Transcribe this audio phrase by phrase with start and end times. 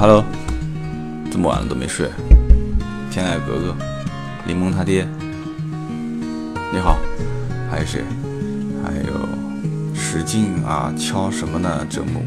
[0.00, 0.24] Hello
[1.28, 2.08] 这么晚了都没睡。
[3.10, 3.74] 天籁格格，
[4.46, 5.04] 柠檬他爹，
[6.72, 6.96] 你好，
[7.68, 8.04] 还有谁？
[8.84, 9.28] 还有
[9.96, 11.84] 使劲啊，敲什么呢？
[11.90, 12.24] 这木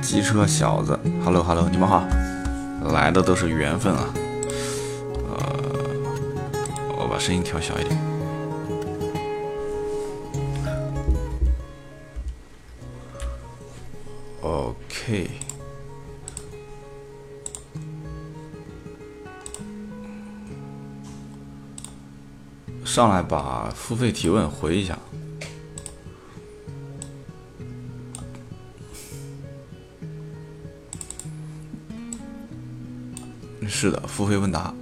[0.00, 2.04] 机车小子，Hello Hello，你们好，
[2.92, 4.04] 来的都是缘分啊。
[5.30, 5.36] 呃，
[6.96, 8.11] 我把声音调小一点。
[22.92, 24.98] 上来把付费提问回一下。
[33.66, 34.74] 是的，付费问答。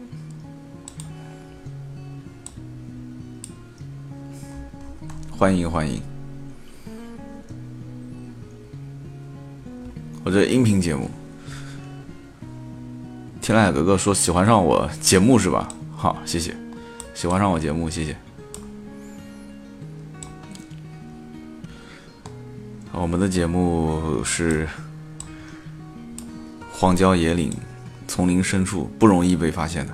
[5.31, 6.03] 欢迎欢迎。
[10.25, 11.09] 我这音频节目，
[13.41, 15.69] 天籁哥哥说喜欢上我节目是吧？
[15.97, 16.57] 好，谢谢，
[17.21, 18.17] 喜欢上我节目，谢谢。
[22.93, 24.67] 我们的节目是
[26.73, 27.53] 荒郊野岭、
[28.09, 29.93] 丛林深处，不容易被发现的。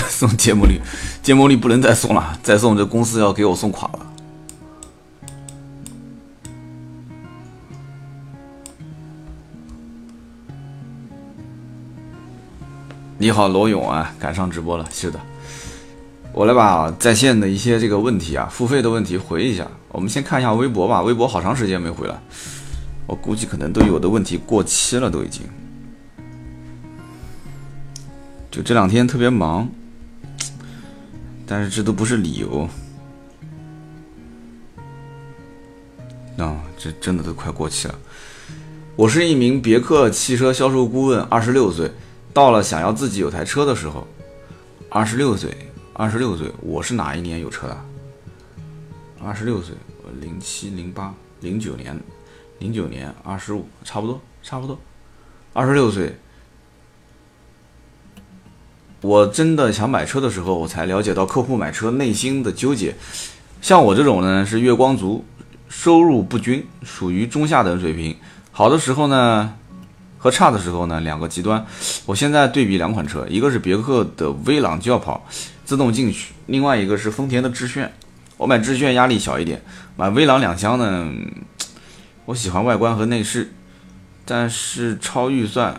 [0.10, 0.82] 送节目率，
[1.22, 4.03] 节目率不能再送了，再送这公司要给我送垮了。
[13.24, 14.86] 你好，罗勇啊，赶上直播了。
[14.92, 15.18] 是的，
[16.34, 19.66] 我来把在线的一些这个问题啊，付费的问题回一下。
[19.88, 22.22] 我们先看一下微博吧，微博好长时间没回了，
[23.06, 25.40] 我估计可能都有的问题过期了，都已经。
[28.50, 29.66] 就这两天特别忙，
[31.46, 32.68] 但是这都不是理由。
[36.36, 37.94] 啊，这真的都快过期了。
[38.96, 41.90] 我是一名别克汽车销售顾问，二十六岁。
[42.34, 44.04] 到了想要自己有台车的时候，
[44.90, 45.56] 二十六岁，
[45.92, 47.80] 二十六岁，我是哪一年有车的？
[49.24, 49.72] 二十六岁，
[50.20, 51.96] 零七、零八、零九年，
[52.58, 54.76] 零九年二十五，差不多，差不多，
[55.52, 56.16] 二十六岁。
[59.00, 62.96] 我真的想买车的时候，我才了解到客户买车内心的纠结。
[63.62, 65.24] 像我这种呢，是月光族，
[65.68, 68.16] 收入不均，属于中下等水平。
[68.50, 69.54] 好的时候呢。
[70.24, 71.62] 和差的时候呢，两个极端。
[72.06, 75.22] 我现在对比两款车，一个是别克的威朗轿跑
[75.66, 77.92] 自动进取，另外一个是丰田的致炫。
[78.38, 79.60] 我买致炫压力小一点，
[79.98, 81.12] 买威朗两厢呢，
[82.24, 83.52] 我喜欢外观和内饰，
[84.24, 85.78] 但是超预算。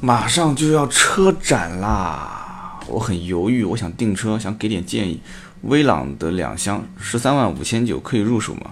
[0.00, 5.20] 马上就要车展啦，我很犹豫，我想订车，想给点建议。
[5.64, 8.70] 威朗的两厢十三万五千九可以入手吗？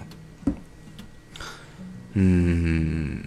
[2.19, 3.19] 嗯，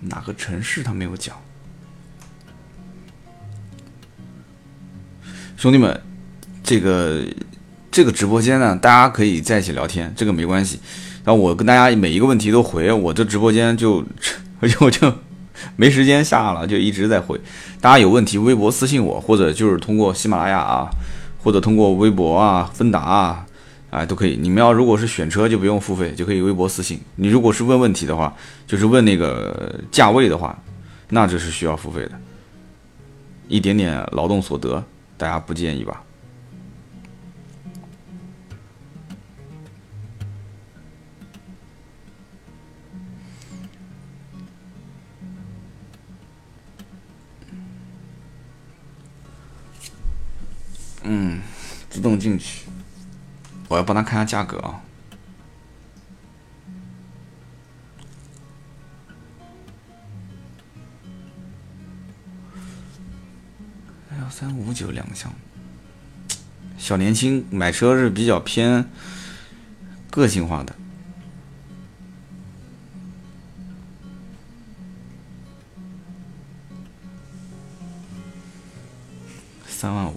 [0.00, 1.36] 哪个城市他没有讲？
[5.58, 6.00] 兄弟们，
[6.64, 7.22] 这个
[7.90, 10.80] 这个直播间呢，大家可以在一起聊天，这个没关系。
[11.24, 14.02] 然后我跟大家每一个问题都回，我这直播间就
[14.80, 15.12] 我就
[15.76, 17.38] 没时间下了，就一直在回。
[17.82, 20.88] 大家有问题，微博私信我，或者就是通过喜马拉雅啊，
[21.42, 23.44] 或者通过微博啊、芬达啊。
[23.90, 24.36] 哎，都可以。
[24.36, 27.00] 你们要如果是选车，就不用付费，就可以微博私信。
[27.16, 28.34] 你如果是问问题的话，
[28.66, 30.56] 就是问那个价位的话，
[31.08, 32.12] 那这是需要付费的。
[33.48, 34.84] 一点点劳动所得，
[35.18, 36.04] 大家不建议吧？
[51.02, 51.40] 嗯，
[51.88, 52.69] 自动进去。
[53.70, 54.82] 我要帮他看下价格啊，
[64.18, 65.32] 幺三五九两厢，
[66.76, 68.90] 小年轻买车是比较偏
[70.10, 70.74] 个性化的，
[79.68, 80.16] 三万五。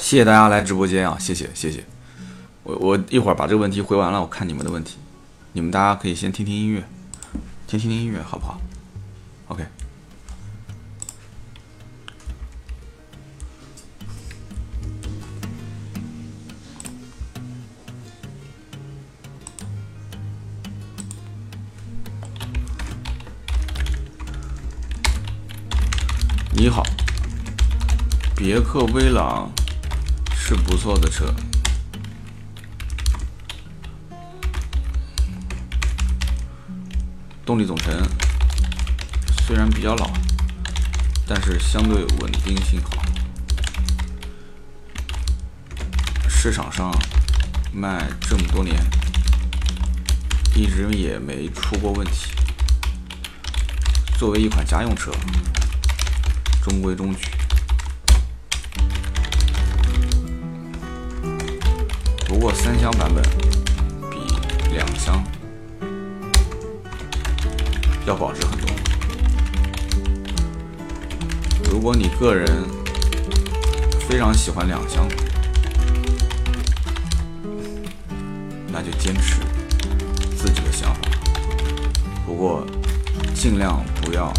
[0.00, 1.16] 谢谢大家来直播间啊！
[1.20, 1.84] 谢谢谢谢，
[2.64, 4.96] 我我一会儿把这个问题回完了，我看你们的问题，
[5.52, 6.82] 你们大家可以先听听音乐，
[7.68, 8.60] 听听音乐好不好
[9.48, 9.64] ？OK。
[26.52, 26.82] 你好
[28.36, 29.50] 别克威朗
[30.50, 31.32] 是不错的车，
[37.46, 37.94] 动力总成
[39.46, 40.10] 虽然比较老，
[41.24, 43.00] 但是相对稳定性好，
[46.28, 46.92] 市场上
[47.72, 48.74] 卖这么多年，
[50.56, 52.32] 一直也没出过问题。
[54.18, 55.12] 作为一款家用车，
[56.64, 57.39] 中规中矩。
[62.40, 63.22] 不过三厢版本
[64.10, 64.16] 比
[64.72, 65.22] 两厢
[68.06, 68.66] 要保值很多。
[71.70, 72.64] 如果你个人
[74.08, 75.06] 非常喜欢两厢，
[78.72, 79.42] 那就坚持
[80.34, 81.00] 自己的想法。
[82.24, 82.66] 不过
[83.34, 84.32] 尽量不要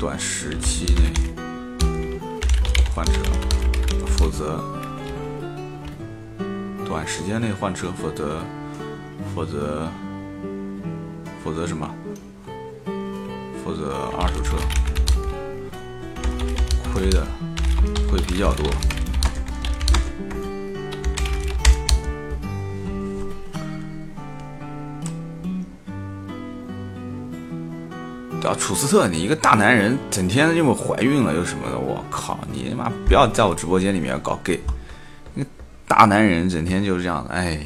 [0.00, 1.12] 短时期内
[2.92, 3.12] 换车，
[4.16, 4.77] 否则。
[6.88, 8.40] 短时间内换车，否则，
[9.34, 9.86] 否则，
[11.44, 11.86] 否则什么？
[13.62, 14.56] 否则二手车
[16.94, 17.26] 亏的
[18.10, 18.64] 会比较多。
[28.48, 34.58] 啊，楚斯特，你一个大男人，整天又怀孕了又什么的，我靠，你他妈不要在我直播间里面搞 gay。
[35.98, 37.58] 大男人整天就是这样的，哎。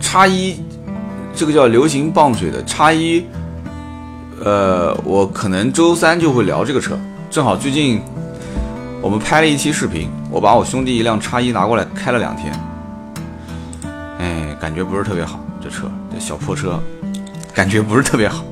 [0.00, 0.60] 叉一，
[1.32, 3.24] 这个叫流行棒水的叉一，
[4.44, 6.98] 呃，我可能周三就会聊这个车，
[7.30, 8.02] 正好最近
[9.00, 12.52] 我们拍了一期视频，我把我兄弟一辆叉一拿过来开了两天。
[14.66, 16.82] 感觉不是特别好，这车这小破车，
[17.54, 18.44] 感觉不是特别好，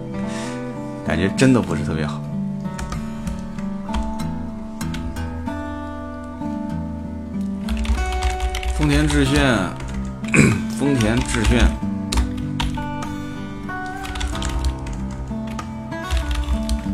[1.04, 2.20] 感觉真的不是特别好。
[8.78, 9.42] 丰田致炫，
[10.78, 11.68] 丰田致炫，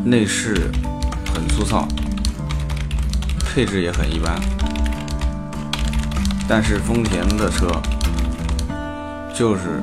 [0.02, 0.70] 内饰
[1.34, 1.86] 很粗糙，
[3.44, 4.40] 配置也很一般，
[6.48, 7.70] 但是丰田的车。
[9.40, 9.80] 就是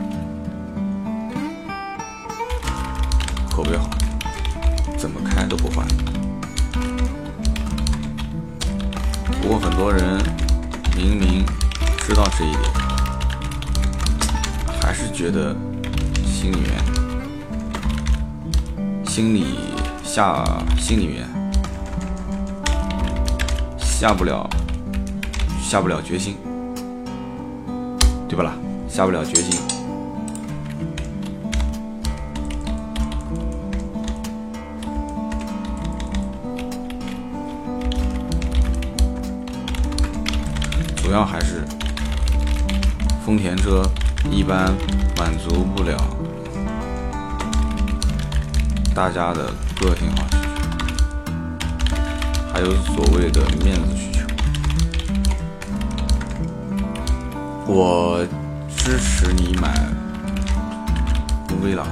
[3.49, 3.89] 口碑好，
[4.99, 5.83] 怎么开都不坏。
[9.41, 10.21] 不过很多人
[10.95, 11.43] 明明
[11.97, 12.61] 知道这一点，
[14.79, 15.55] 还是觉得
[16.23, 16.79] 心里面
[19.07, 19.57] 心里
[20.03, 20.45] 下
[20.77, 21.27] 心里面
[23.79, 24.47] 下不了
[25.59, 26.37] 下不了决心，
[28.97, 29.59] 下不了决心，
[40.95, 41.63] 主要还是
[43.23, 43.83] 丰田车
[44.31, 44.73] 一般
[45.15, 45.95] 满足不了
[48.95, 50.49] 大家的个性化需求，
[52.51, 54.25] 还有所谓的面子需求，
[57.67, 58.27] 我。
[58.87, 59.67] 支持你买
[61.61, 61.85] 威朗，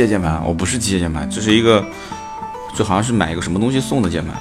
[0.00, 1.84] 机械键盘，我不是机械键盘，这是一个，
[2.74, 4.34] 这好像是买一个什么东西送的键盘。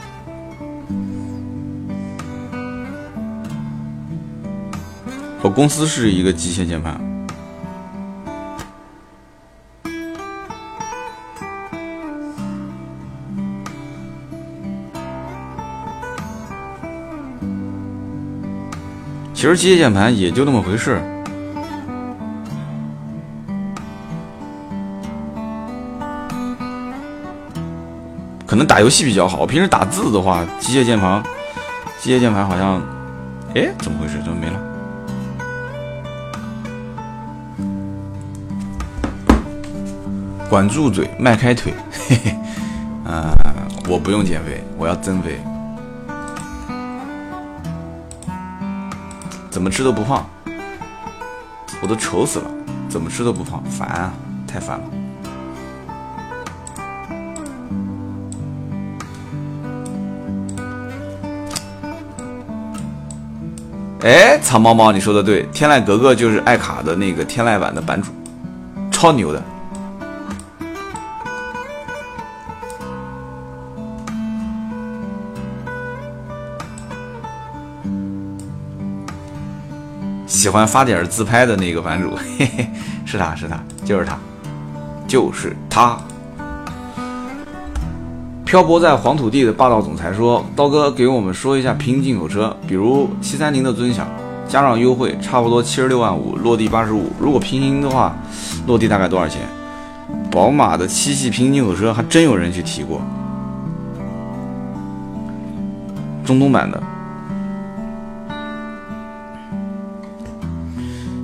[5.41, 6.97] 我公司是一个机械键盘。
[19.33, 21.01] 其实机械键盘也就那么回事。
[28.59, 31.23] 能打游戏比较好，平时打字的话，机械键盘，
[31.97, 32.81] 机械键盘好像，
[33.55, 34.21] 哎，怎么回事？
[34.21, 34.59] 怎么没了？
[40.49, 41.73] 管住嘴，迈开腿，
[42.09, 42.35] 嘿嘿，
[43.09, 43.33] 啊，
[43.87, 45.39] 我不用减肥，我要增肥，
[49.49, 50.25] 怎么吃都不胖，
[51.81, 52.51] 我都愁死了，
[52.89, 54.11] 怎么吃都不胖，烦啊，
[54.45, 54.98] 太烦了。
[64.01, 68.09] 哎，藏猫猫，你说的对，天籁格格就是爱卡的那个天籁版的版主，
[68.89, 69.43] 超牛的。
[80.25, 82.69] 喜欢发点自拍的那个版主，嘿嘿，
[83.05, 84.17] 是他是他，就是他，
[85.09, 85.97] 就是他。
[88.49, 94.07] 漂泊在黄土地的霸道总裁说：“刀哥，给我们说一下平行进口车，比如七三零的尊享，
[94.47, 97.11] 加上优惠，差不多七十六万五，落地八十五。
[97.19, 98.17] 如果平行的话，
[98.65, 99.41] 落地大概多少钱？”
[100.31, 102.99] 宝马的七系平行进口车还真有人去提过，
[106.25, 106.81] 中东版的。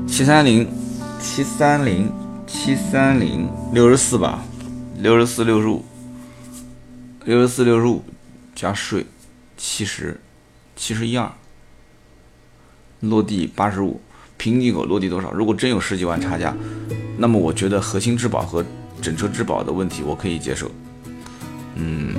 [0.05, 0.67] 七三零，
[1.19, 2.07] 七三零，
[2.45, 4.41] 七三零，六十四吧，
[4.99, 5.83] 六十四，六十五，
[7.25, 8.03] 六十四，六十五，
[8.53, 9.03] 加税，
[9.57, 10.19] 七十，
[10.75, 11.31] 七十一二，
[12.99, 13.99] 落地八十五，
[14.37, 15.31] 平行进口落地多少？
[15.31, 16.55] 如果真有十几万差价，
[17.17, 18.63] 那么我觉得核心质保和
[19.01, 20.69] 整车质保的问题我可以接受，
[21.73, 22.13] 嗯。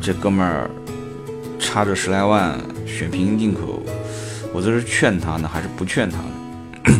[0.00, 0.70] 这哥们儿
[1.58, 3.82] 差着十来万选平行进口，
[4.54, 6.24] 我这是劝他呢，还是不劝他呢？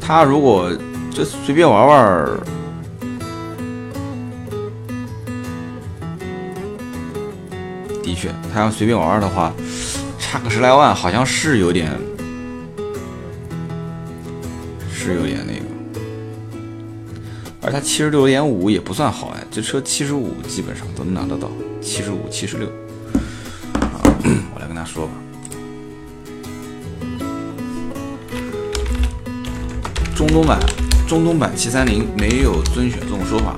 [0.00, 0.70] 他如果
[1.10, 2.28] 就随便玩玩，
[8.02, 9.52] 的确，他要随便玩玩的话。
[10.18, 11.92] 差个十来万，好像是有点，
[17.70, 21.50] 它七十六点五也不算好哎，这车七十五基本上都能拿得到，
[21.80, 22.68] 七十五、七十六。
[24.52, 25.12] 我来跟他说吧，
[30.14, 30.58] 中东版，
[31.08, 33.56] 中东版七三零没有遵循这种说法，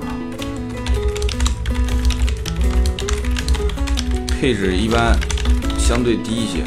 [4.39, 5.17] 配置一般。
[5.75, 6.63] 相对低一些，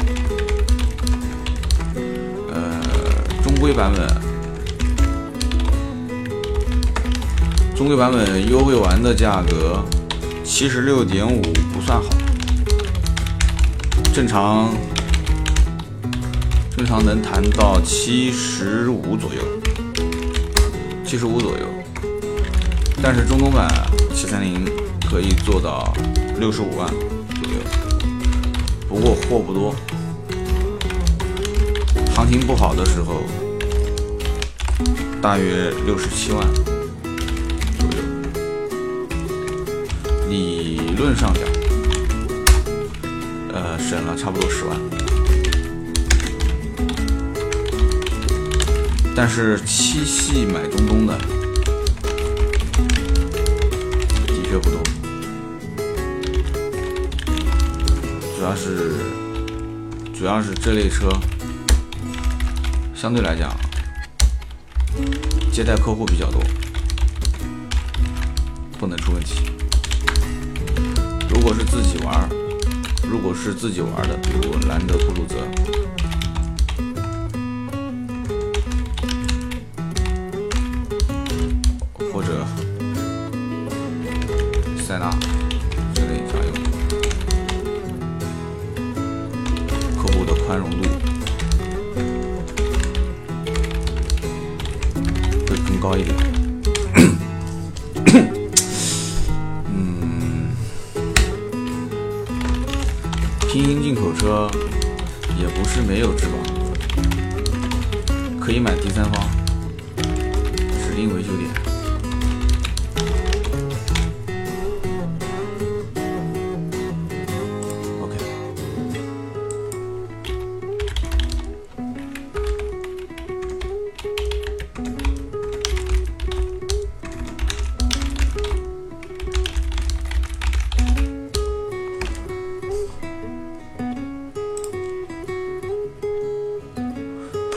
[2.53, 2.79] 呃，
[3.43, 4.07] 中规版本，
[7.77, 9.85] 中规版本优惠完的价格
[10.43, 11.39] 七十六点五
[11.71, 12.09] 不算好，
[14.11, 14.73] 正常
[16.75, 19.41] 正常能谈到七十五左右，
[21.05, 21.65] 七十五左右，
[22.99, 23.67] 但是中东版
[24.11, 24.65] 七三零
[25.07, 25.93] 可以做到
[26.39, 27.59] 六十五万左右。
[28.89, 29.75] 不过货不多，
[32.15, 33.21] 行情不好的时候，
[35.21, 36.43] 大约六十七万
[40.29, 41.43] 理论上讲，
[43.53, 44.77] 呃，省了差不多十万。
[49.15, 51.17] 但是七系买中东的，
[54.27, 54.79] 的确不多。
[58.37, 58.95] 主要是，
[60.13, 61.09] 主要是这类车
[62.93, 63.55] 相对来讲
[65.51, 66.43] 接待客户比较多，
[68.77, 69.56] 不能出问题。
[71.47, 72.29] 如果是自己玩，
[73.09, 75.37] 如果是自己玩的，比如兰德酷路泽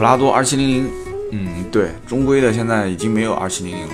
[0.00, 0.90] 普拉多二七零零，
[1.30, 3.92] 嗯，对，中规的现在已经没有二七零零了。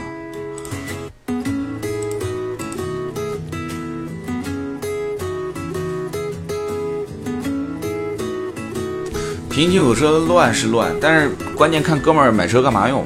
[9.50, 13.04] 平进口车乱是乱，但是关键看哥们儿买车干嘛用。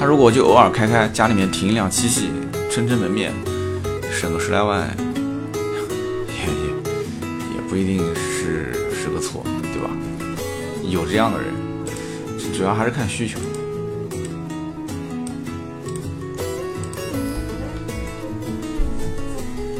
[0.00, 2.30] 他如果就偶尔开开，家里面停一辆七系，
[2.70, 3.34] 撑撑门面，
[4.10, 4.80] 省个十来万，
[5.52, 6.68] 也也
[7.54, 9.90] 也不一定是是个错，对吧？
[10.88, 11.48] 有这样的人，
[12.54, 13.38] 主要还是看需求。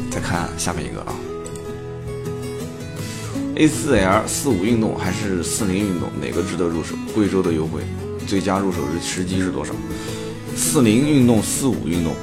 [0.09, 1.13] 再看下面一个啊
[3.55, 6.95] ，A4L 四五运动还是四零运动，哪个值得入手？
[7.13, 7.81] 贵州的优惠，
[8.27, 9.73] 最佳入手日时机是多少？
[10.55, 12.15] 四零运动、四五运动，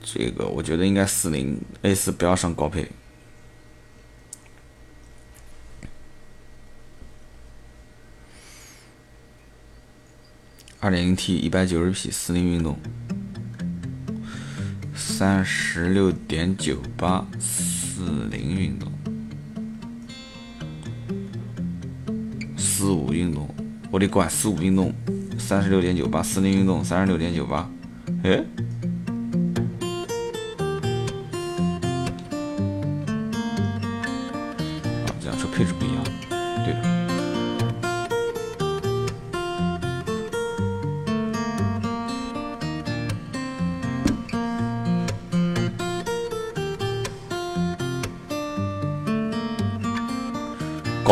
[0.00, 2.88] 这个我觉得应该四零 A 四不要上高配。
[10.86, 12.78] 二点零 T 一百九十匹四零运动，
[14.94, 18.92] 三十六点九八四零运动，
[22.56, 23.52] 四五运动。
[23.90, 24.94] 我得管四五运动，
[25.36, 27.68] 三十六点九八，四零运动三十六点九八，
[28.22, 28.40] 哎，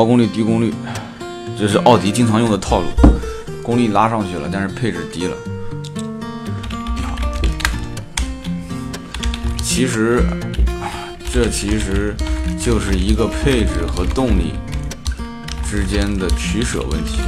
[0.04, 0.70] 高功率低功率。
[1.58, 2.88] 这是奥迪经常用的套路，
[3.62, 5.34] 功率拉上去了，但是配置低了。
[9.62, 10.22] 其实，
[11.32, 12.14] 这其实
[12.62, 14.52] 就是一个配置和动力
[15.66, 17.20] 之间的取舍问题。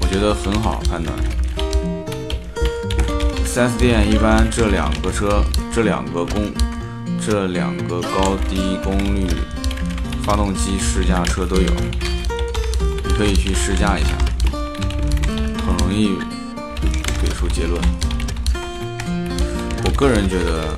[0.00, 1.16] 我觉得很好判断。
[3.46, 6.50] 4S 店一般这两个车，这两个功，
[7.24, 9.28] 这两个高低功率
[10.28, 11.72] 发动机试驾车都有。
[13.02, 14.10] 你可以去试驾一下，
[15.64, 16.18] 很容易
[17.22, 17.80] 给出结论。
[19.84, 20.76] 我个人觉得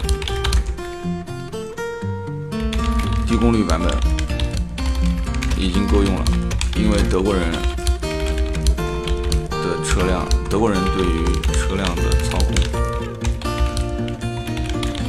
[3.26, 3.92] 低功率版本
[5.58, 6.24] 已经够用了，
[6.76, 7.50] 因为德国人
[9.50, 12.54] 的车辆，德国人对于车辆的操控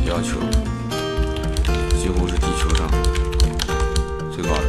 [0.07, 0.39] 要求
[2.01, 2.89] 几乎是地球上
[4.41, 4.63] 最高的。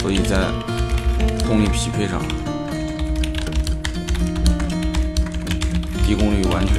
[0.00, 0.38] 所以在
[1.44, 2.22] 动力匹配上，
[6.06, 6.76] 低功率完全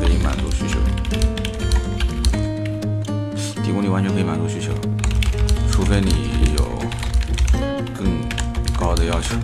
[0.00, 0.78] 可以满足需求。
[3.62, 4.72] 低功率完全可以满足需求，
[5.70, 6.64] 除非你有
[7.94, 8.06] 更
[8.78, 9.34] 高的要求，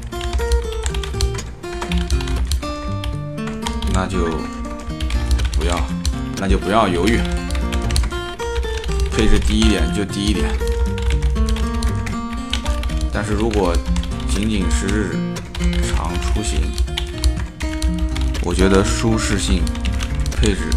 [3.92, 4.30] 那就
[5.52, 5.78] 不要，
[6.38, 7.18] 那就不要犹豫，
[9.12, 10.50] 配置低一点就低一点。
[13.12, 13.76] 但是如果
[14.28, 15.16] 仅仅是日
[15.86, 16.62] 常出行，
[18.42, 19.62] 我觉得舒适性、
[20.36, 20.70] 配置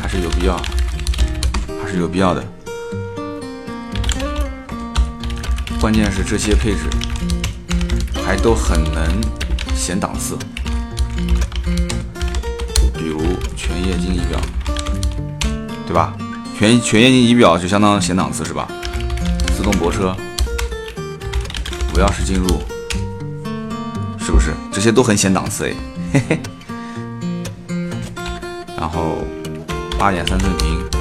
[0.00, 0.56] 还是有必要，
[1.82, 2.44] 还是有必要的。
[5.80, 6.80] 关键是这些配置
[8.24, 9.20] 还都很能
[9.74, 10.36] 显档次，
[12.94, 13.20] 比如
[13.56, 14.40] 全液晶仪表，
[15.96, 16.14] 吧？
[16.58, 18.68] 全全液晶仪表就相当显档次，是吧？
[19.56, 20.14] 自动泊车，
[21.94, 22.46] 无钥匙进入，
[24.18, 24.54] 是不是？
[24.70, 25.74] 这些都很显档次哎，
[26.12, 26.40] 嘿嘿。
[28.78, 29.18] 然后
[29.98, 30.95] 八点三寸屏，屏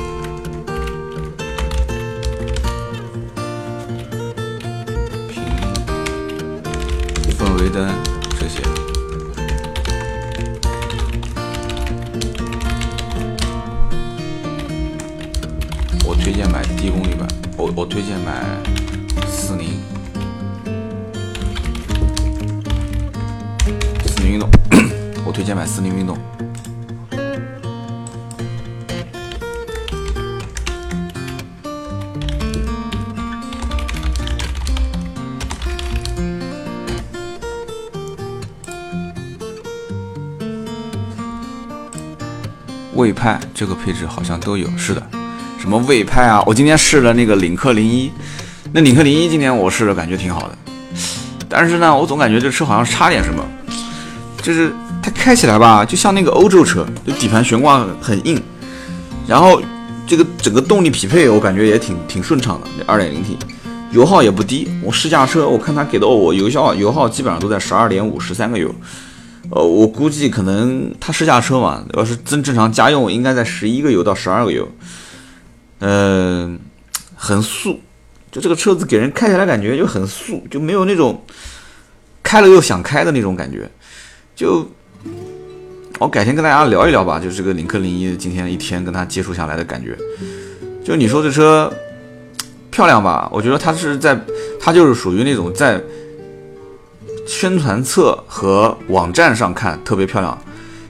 [42.95, 45.01] 魏派这个配置好像都有，是的。
[45.59, 46.43] 什么魏派啊？
[46.45, 48.11] 我今天试了那个领克零一，
[48.71, 50.57] 那领克零一今天我试了，感觉挺好的。
[51.49, 53.43] 但是呢，我总感觉这车好像差点什么，
[54.41, 58.41] 就是它开起来吧，就像那个欧洲车，就底盘悬挂很硬，
[59.27, 59.61] 然后
[60.05, 62.67] 这个整个动力匹配我感觉也挺挺顺畅的。
[62.77, 63.37] 这二点零 T，
[63.91, 64.69] 油耗也不低。
[64.83, 68.73] 我试驾车我看它给的我油耗油耗基本上都在十二点五、十三个油，
[69.51, 74.67] 呃，我估计可能它试驾车嘛，要是正正常家用，应该在十一个油到十二个油，
[75.79, 76.59] 嗯，
[77.15, 77.79] 很素，
[78.31, 81.23] 就这个车子给人开起来感觉就很素，就没有那种
[82.23, 83.69] 开了又想开的那种感觉，
[84.35, 84.67] 就
[85.99, 89.95] 我改天跟大家聊一聊吧，就这个领克零一今天一天跟他接触下来的感觉，
[90.83, 91.71] 就你说这车
[92.71, 93.29] 漂亮吧？
[93.31, 94.19] 我觉得它是在，
[94.59, 95.79] 它就是属于那种在。
[97.25, 100.37] 宣传册和网站上看特别漂亮，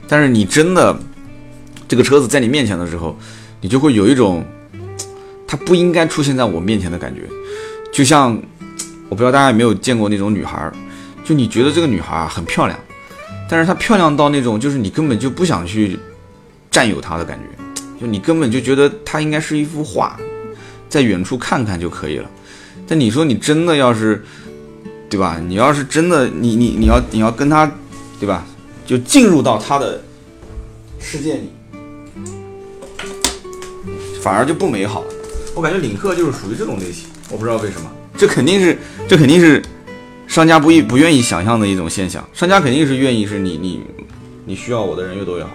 [0.06, 0.94] 但是你真的
[1.88, 3.16] 这个车子在你面前的时候，
[3.60, 4.44] 你就会有一种
[5.46, 7.22] 它不应该出现在我面前的感觉。
[7.90, 8.38] 就像
[9.08, 10.70] 我不知道大家有没有见过那种女孩，
[11.24, 12.78] 就你觉得这个女孩很漂亮，
[13.48, 15.98] 但是她漂亮到那种就是你根本就不想去
[16.70, 20.16] 占有她的感觉，就你根本就觉得她应该是一幅画，
[20.88, 22.28] 在远处看看就可以了。
[22.86, 24.22] 但你说你真的要是。
[25.08, 25.40] 对吧？
[25.46, 27.70] 你要是真的，你你你要你要跟他，
[28.18, 28.44] 对吧？
[28.84, 30.02] 就进入到他的
[31.00, 31.50] 世界里，
[34.20, 35.06] 反而就不美好了。
[35.54, 37.90] 我感觉领克就是属于这种类型，我不知道为什么。
[38.16, 39.62] 这肯定是这肯定是
[40.26, 42.26] 商家不不愿意想象的一种现象。
[42.32, 43.82] 商家肯定是愿意是你你
[44.44, 45.50] 你需要我的人越多越好。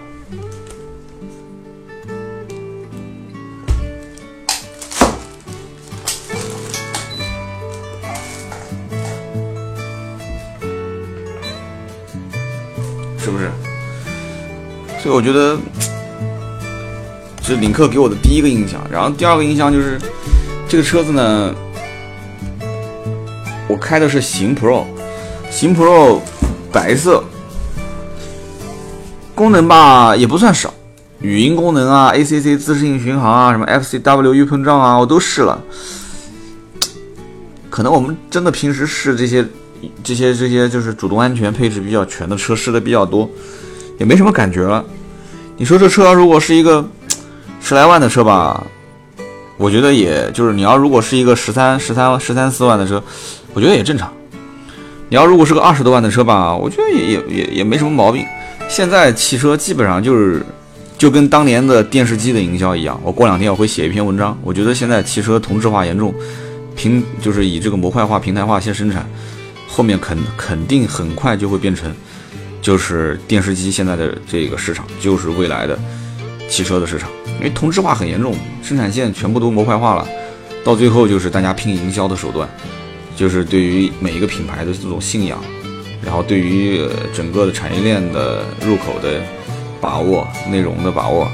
[13.22, 13.50] 是不是？
[15.00, 15.56] 所以我觉得，
[17.40, 18.80] 这领克给我的第一个印象。
[18.90, 19.98] 然后第二个印象就是，
[20.68, 21.54] 这个车子呢，
[23.68, 24.84] 我开的是行 Pro，
[25.50, 26.20] 行 Pro
[26.72, 27.24] 白色，
[29.34, 30.72] 功能吧也不算少，
[31.20, 35.60] 语音功能啊，ACC 自适应巡航啊，什么 FCW 预碰撞啊，我都试了。
[37.70, 39.46] 可能我们真的平时试这些。
[40.02, 43.28] 这些这些就是主动安全配置比较全的车试的比较多，
[43.98, 44.84] 也没什么感觉了。
[45.56, 46.84] 你说这车如果是一个
[47.60, 48.64] 十来万的车吧，
[49.56, 53.02] 我觉得也就是你要如果是一个十三十三十三四万的车，
[53.54, 54.12] 我觉得也正常。
[55.08, 58.24] 你要如果是个二十多万的车吧，我觉得也也也也没什么毛病。
[58.68, 60.42] 现在汽车基本上就是
[60.96, 64.36] 就跟当年的电视机的营销一样，我过两天我会写一篇文章。
[64.42, 66.14] 我觉得现在汽车同质化严重，
[66.74, 69.06] 平就是以这个模块化、平台化先生产。
[69.74, 71.90] 后面肯肯定很快就会变成，
[72.60, 75.78] 就是电视机现在的这个市场，就是未来的
[76.46, 80.06] 汽车的市场，因为同质化很严重，生产线全部都模块化了，
[80.62, 82.46] 到最后就是大家拼营销的手段，
[83.16, 85.42] 就是对于每一个品牌的这种信仰，
[86.04, 89.22] 然后对于整个的产业链的入口的
[89.80, 91.26] 把握、内容的把握，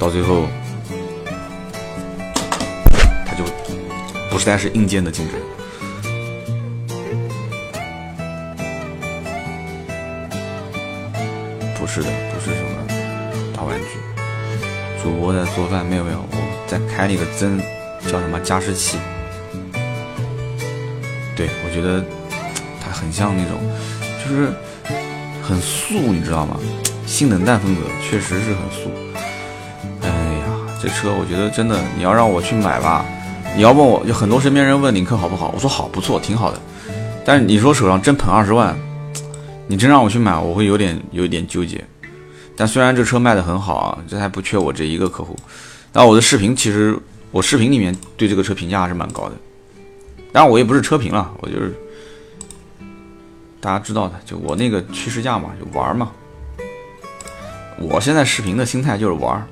[0.00, 0.48] 到最后，
[3.26, 3.44] 它就
[4.30, 5.34] 不再是硬件的竞争。
[11.88, 12.68] 是的，不是什么
[13.56, 13.98] 大玩具。
[15.02, 17.58] 主播在做饭，没有没有，我在开那个增，
[18.06, 18.98] 叫什么加湿器。
[21.34, 22.04] 对，我觉得
[22.80, 23.58] 它很像那种，
[24.22, 24.52] 就是
[25.42, 26.56] 很素，你知道吗？
[27.06, 28.90] 性冷淡风格确实是很素。
[30.02, 30.44] 哎呀，
[30.82, 33.04] 这车我觉得真的，你要让我去买吧，
[33.56, 36.60] 你要问我，有很多身边人问领克好不好，我说好，不错，挺好的。
[37.24, 38.76] 但是你说手上真捧二十万。
[39.70, 41.84] 你真让我去买，我会有点有点纠结。
[42.56, 45.36] 但虽然这车卖的很好啊，这还不缺我这一个客户。
[45.92, 46.98] 但我的视频其实
[47.30, 49.36] 我视频里面对这个车评价还是蛮高的。
[50.32, 51.74] 当然我也不是车评了，我就是
[53.60, 56.10] 大家知道的，就我那个趋势价嘛，就玩嘛。
[57.78, 59.46] 我现在视频的心态就是玩。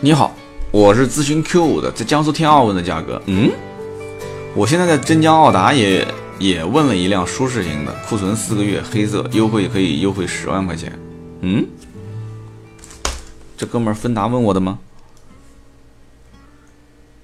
[0.00, 0.34] 你好。
[0.70, 3.20] 我是咨询 Q 五的，在江苏天奥问的价格。
[3.24, 3.50] 嗯，
[4.54, 6.06] 我现在在镇江奥达也
[6.38, 10.92] 也问了一辆舒适型的，库存四个月，黑色，优惠可以优惠十万块钱。
[11.40, 11.64] 嗯，
[13.56, 14.78] 这哥们儿芬达问我的吗？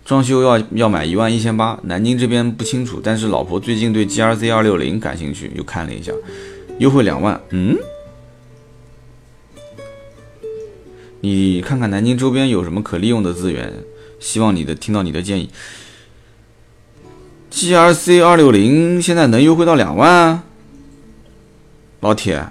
[0.07, 6.13] 装修要要买一万一千八，南京这边不清楚，但是老婆最近对 G R Z 二六零感兴趣，又看了一下，
[6.79, 7.39] 优惠两万。
[7.51, 7.77] 嗯。
[11.25, 13.83] 你看看南京周边有什么可利用的资源？
[14.21, 15.49] 希望你的听到你的建议。
[17.49, 20.43] G R C 二六零现在能优惠到两万？
[22.01, 22.47] 老铁，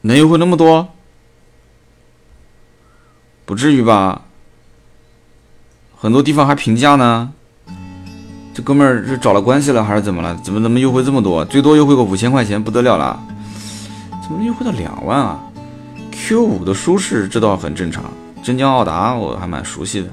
[0.00, 0.94] 能优惠那么多？
[3.44, 4.24] 不至于吧？
[5.94, 7.34] 很多地方还平价呢。
[8.58, 10.36] 这哥们儿是找了关系了还是怎么了？
[10.42, 11.44] 怎么怎么优惠这么多？
[11.44, 13.16] 最多优惠个五千块钱，不得了了！
[14.20, 15.38] 怎么优惠到两万啊
[16.10, 18.02] Q 五的舒适这倒很正常，
[18.42, 20.08] 真江奥达我还蛮熟悉的。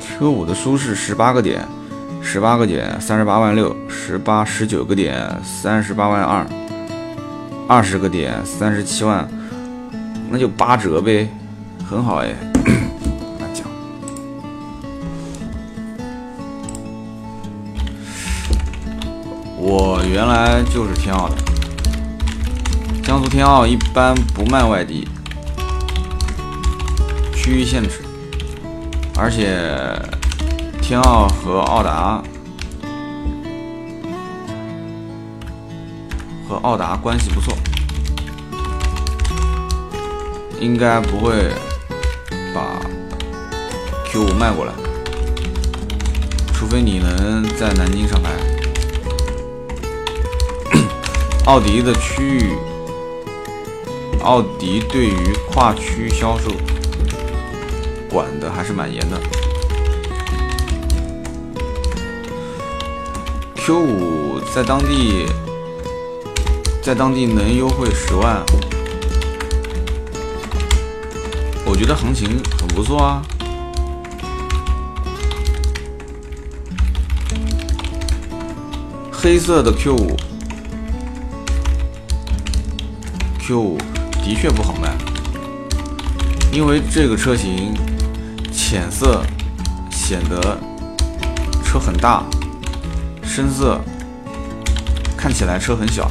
[0.00, 1.68] Q 五的舒适十八个点，
[2.22, 6.46] 十八个点三十八万六，十八十九个点三十八万二，
[7.68, 9.28] 二十个点三十七万，
[10.30, 11.28] 那就八折呗，
[11.86, 12.49] 很好哎。
[19.62, 21.36] 我原来就是天奥的，
[23.02, 25.06] 江苏天奥一般不卖外地，
[27.34, 28.00] 区域限制。
[29.18, 29.60] 而且
[30.80, 32.22] 天奥和奥达
[36.48, 37.54] 和奥达关系不错，
[40.58, 41.52] 应该不会
[42.54, 42.80] 把
[44.10, 44.72] Q 五卖过来，
[46.54, 48.30] 除非你能在南京上牌。
[51.50, 52.56] 奥迪的区域，
[54.22, 56.48] 奥迪对于跨区销售。
[58.08, 59.20] 管的还是蛮严的。
[63.56, 65.26] Q 五在当地，
[66.84, 68.46] 在当地能优惠十万，
[71.66, 73.22] 我觉得行情很不错啊。
[79.10, 80.16] 黑色的 Q 五
[83.50, 83.76] 就
[84.24, 84.96] 的确不好卖，
[86.52, 87.74] 因为这个车型。
[88.52, 89.24] 浅色
[89.90, 90.56] 显得
[91.64, 92.22] 车很大，
[93.24, 93.80] 深色
[95.16, 96.08] 看起来车很小，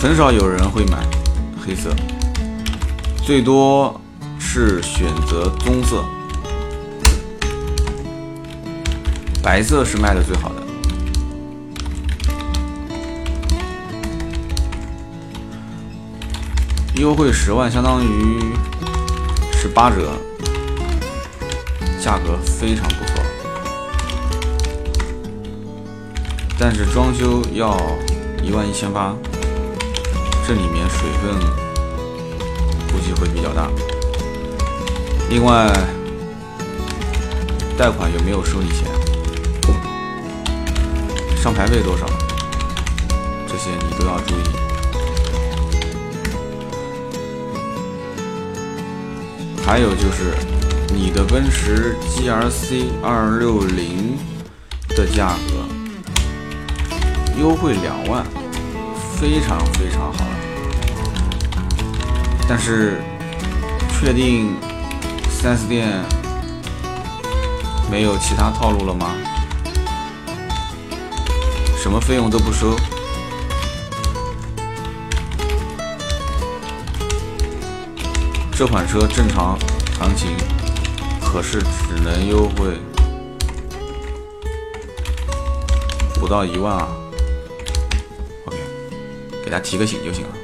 [0.00, 1.04] 很少有人会买
[1.62, 1.94] 黑色，
[3.22, 4.00] 最多
[4.38, 6.02] 是选择棕色，
[9.42, 10.61] 白色是卖的最好的，
[17.02, 18.38] 优惠十万相当于。
[19.60, 20.10] 是八折，
[22.00, 23.22] 价格非常不错，
[26.58, 27.76] 但是装修要
[28.42, 29.14] 一万一千八，
[30.46, 31.40] 这里面水分
[32.92, 33.68] 估计会比较大。
[35.28, 35.72] 另外，
[37.78, 38.88] 贷款有没有收你钱？
[41.36, 42.04] 上牌费多少？
[43.46, 44.61] 这些你都要注意。
[49.72, 50.34] 还有就是，
[50.94, 54.18] 你的奔驰 GRC 二六零
[54.90, 55.64] 的价格
[57.40, 58.22] 优惠两万，
[59.18, 60.36] 非常非常好了。
[62.46, 63.00] 但是，
[63.98, 64.54] 确定
[65.40, 66.04] 4S 店
[67.90, 69.14] 没有其他套路了吗？
[71.82, 72.76] 什么费用都不收？
[78.64, 79.58] 这款车正常
[79.98, 80.36] 行情，
[81.20, 82.78] 可是只能优惠
[86.14, 86.88] 不到一万啊
[88.44, 88.56] ！OK，
[89.44, 90.41] 给他提个醒就行了。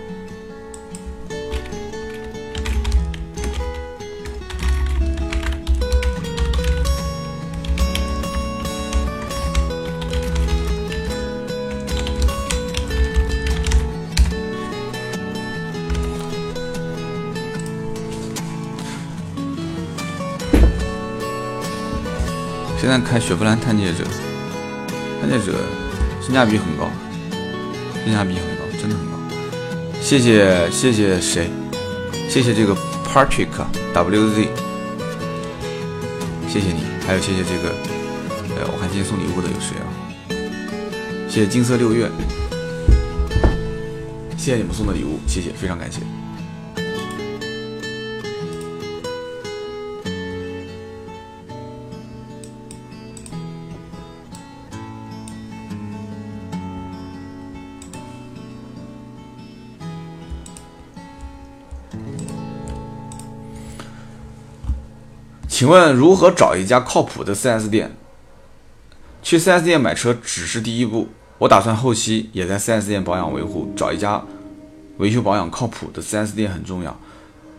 [23.08, 24.04] 现在开雪佛兰探界者，
[25.18, 25.54] 探界者
[26.20, 26.90] 性价比很高，
[28.04, 29.16] 性价比很高，真的很高。
[29.98, 31.50] 谢谢谢谢谁？
[32.28, 33.48] 谢谢这个 Patrick
[33.94, 34.48] WZ，
[36.48, 37.74] 谢谢你，还有谢谢这个，
[38.54, 39.88] 呃，我看今天送礼物的有谁啊？
[41.30, 42.10] 谢谢金色六月，
[44.36, 46.00] 谢谢你们送的礼物，谢谢，非常感谢。
[65.58, 67.90] 请问如何找一家靠谱的 4S 店？
[69.24, 74.22] 去 4S 店买车只是第一步，我打算后期也在 4S 店保养维护，找一家
[74.98, 76.96] 维修保养靠谱的 4S 店很重要。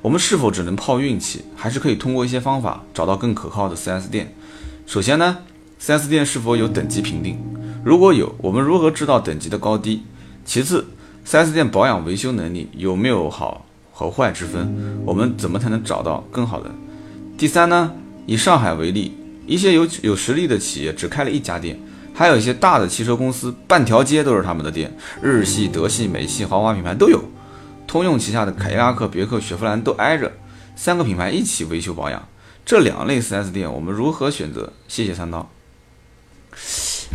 [0.02, 4.34] 我们是否只能靠运气，还是可以通过一些方法找到更可靠的 4S 店？
[4.86, 5.40] 首先呢
[5.82, 7.38] ，4S 店是否有等级评定？
[7.84, 10.04] 如果有，我们如何知道等级的高低？
[10.46, 10.88] 其次
[11.28, 15.04] ，4S 店保养维修能力有没有好和坏之分？
[15.06, 16.72] 我们怎么才能找到更好的？
[17.40, 17.90] 第三呢，
[18.26, 19.14] 以上海为例，
[19.48, 21.80] 一些有有实力的企业只开了一家店，
[22.14, 27.24] 还有一些大的汽车公司，半条街都是他们的店，日系、德系、美系豪华品牌都有。
[27.88, 30.30] 通用旗下的凯迪拉克、别克、雪佛兰都挨着，
[30.76, 32.22] 三个品牌一起维修保养，
[32.66, 34.74] 这两类 4S 店我们如何选择？
[34.90, 35.50] 谢谢三刀。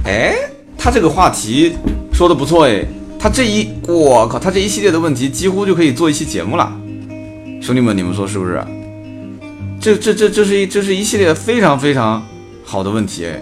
[0.07, 0.35] 哎，
[0.79, 1.75] 他这个话题
[2.15, 2.83] 说的不错哎，
[3.21, 6.73] 他这一我靠，他这一系列的问题几乎就可以做一期节目了，
[7.61, 8.65] 兄弟们，你们说是不是？
[9.85, 12.27] 这这这这是一这是一系列非常非常
[12.65, 13.39] 好的问题哎，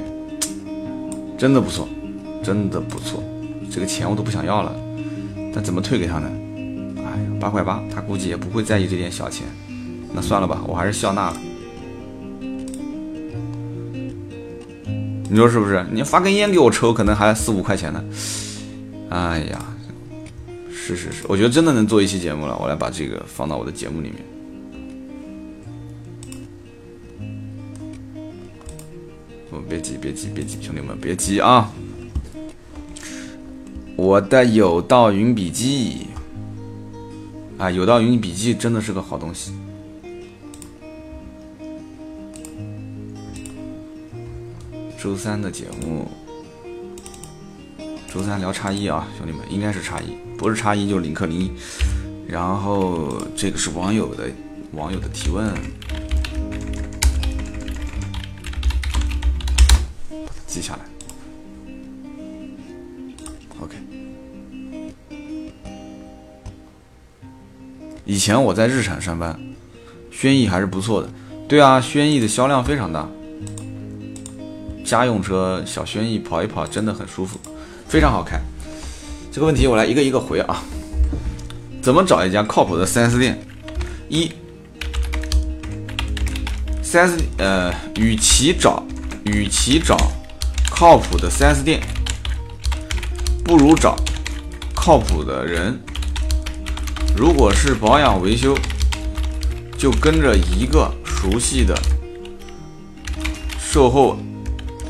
[1.39, 1.89] 真的不错，
[2.43, 3.23] 真的不错，
[3.71, 4.75] 这个钱我都不想要了，
[5.55, 6.29] 但怎么退给他呢？
[6.97, 9.47] 哎呀，八块八，他估计也不会在意这点小钱，
[10.13, 11.37] 那算了吧，我还是笑纳了。
[15.31, 15.87] 你说是不是？
[15.93, 18.05] 你发根烟给我抽，可能还四五块钱呢。
[19.11, 19.65] 哎呀，
[20.73, 22.59] 是是是，我觉得真的能做一期节目了。
[22.61, 24.32] 我来把这个放到我的节目里面。
[29.61, 31.73] 别急，别急，别急，兄弟们别急啊！
[33.97, 36.07] 我的有道云笔记
[37.59, 39.53] 啊，有道云笔记真的是个好东西。
[44.99, 46.09] 周三的节目，
[48.13, 51.51] 周三聊叉一啊，兄弟们应该是叉一，不是叉一就是领克零一。
[52.29, 54.31] 然后这个是网友的
[54.73, 55.53] 网友的提问，
[60.53, 60.81] 记下来。
[63.59, 63.77] OK。
[68.05, 69.41] 以前我在日产上班，
[70.11, 71.09] 轩逸还是不错的。
[71.49, 73.09] 对啊，轩逸的销量非常大。
[74.85, 77.41] 家用车小轩逸跑一跑真的很舒服，
[77.89, 78.39] 非常好开。
[79.33, 80.63] 这个问题我来一个一个回啊。
[81.81, 83.41] 怎么找一家靠谱的 4S 店？
[84.09, 84.31] 一
[86.85, 88.85] ，4S 呃，与其找
[89.25, 89.97] 与其找
[90.75, 91.81] 靠谱的 4S 店，
[93.45, 93.95] 不如找
[94.75, 95.79] 靠谱的人。
[97.17, 98.59] 如果是保养维修，
[99.79, 101.79] 就跟着一个熟悉的
[103.61, 104.19] 售后。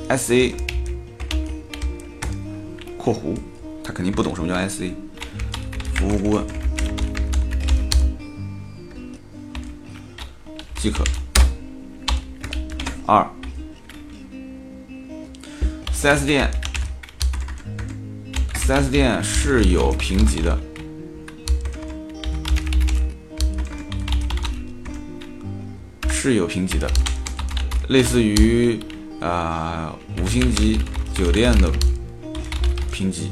[0.08, 0.54] S A，
[2.98, 3.34] 括弧，
[3.82, 4.94] 他肯定不懂什么叫 S A，
[5.94, 6.44] 服务顾问
[10.76, 11.02] 即可。
[13.06, 13.26] 二
[16.02, 16.50] ，4S 店
[18.54, 20.58] ，4S 店是有评级的，
[26.10, 26.90] 是有评级的，
[27.88, 28.80] 类似于。
[29.20, 30.80] 啊，五星级
[31.14, 31.70] 酒店的
[32.90, 33.30] 评级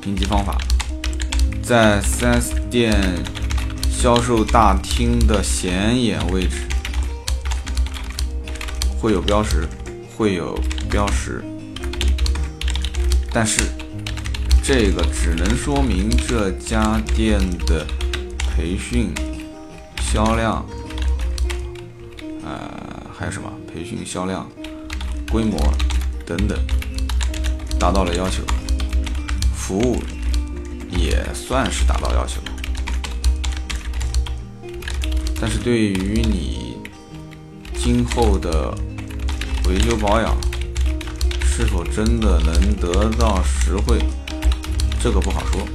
[0.00, 0.56] 评级方法，
[1.60, 2.94] 在 4S 店
[3.90, 6.68] 销售大厅的显眼位置
[9.00, 9.66] 会有标识，
[10.18, 10.58] 会有
[10.90, 11.44] 标识，
[13.32, 13.62] 但是
[14.64, 17.86] 这个只能说明这家店的
[18.50, 19.14] 培训
[20.12, 20.66] 销量，
[22.44, 23.48] 呃，还有什么？
[23.72, 24.50] 培训销量、
[25.30, 25.56] 规模
[26.26, 26.58] 等等
[27.78, 28.42] 达到了要求，
[29.54, 30.02] 服务
[30.90, 32.40] 也算是达到要求。
[35.40, 36.78] 但是对于你
[37.76, 38.76] 今后的
[39.68, 40.36] 维修保养，
[41.44, 43.98] 是否真的能得到实惠，
[45.02, 45.66] 这个不好说。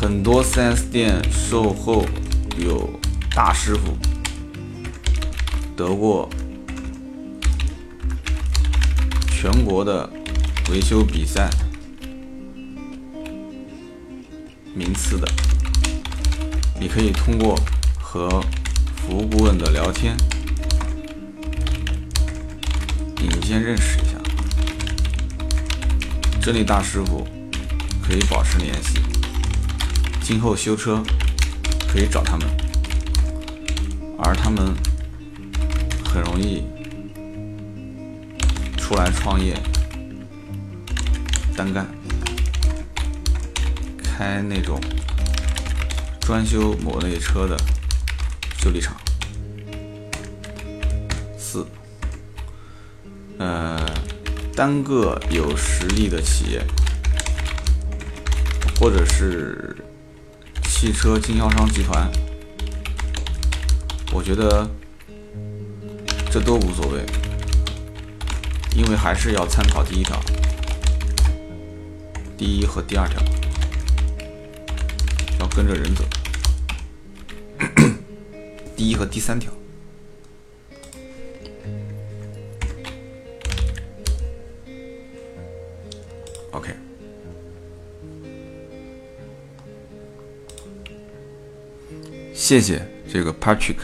[0.00, 2.04] 很多 4S 店售后。
[2.58, 2.90] 有
[3.34, 3.96] 大师傅
[5.74, 6.28] 得过
[9.28, 10.10] 全国的
[10.70, 11.48] 维修比赛
[14.74, 15.26] 名次的，
[16.78, 17.58] 你可以通过
[17.98, 18.28] 和
[19.10, 20.16] 服务顾问的聊天，
[23.16, 24.16] 你们先认识一下，
[26.40, 27.26] 这里大师傅
[28.00, 29.00] 可以保持联系，
[30.22, 31.02] 今后修车。
[31.92, 32.46] 可以找他们，
[34.16, 34.72] 而他们
[36.04, 36.62] 很容易
[38.76, 39.58] 出来创业，
[41.56, 41.84] 单干，
[43.98, 44.80] 开那种
[46.20, 47.56] 专修某类车的
[48.62, 48.94] 修理厂。
[53.40, 53.80] 呃，
[54.54, 56.62] 单个有实力的企业，
[58.78, 59.74] 或者是。
[60.82, 62.10] 汽车经销商集团，
[64.14, 64.66] 我觉得
[66.30, 67.04] 这都无所谓，
[68.74, 70.18] 因为还是要参考第一条，
[72.38, 73.22] 第一和第二条，
[75.38, 76.02] 要跟着人走，
[78.74, 79.52] 第一和第三条。
[92.50, 93.76] 谢谢这个 Patrick。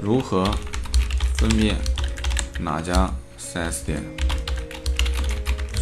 [0.00, 0.50] 如何
[1.36, 1.76] 分辨
[2.58, 4.02] 哪家 4S 店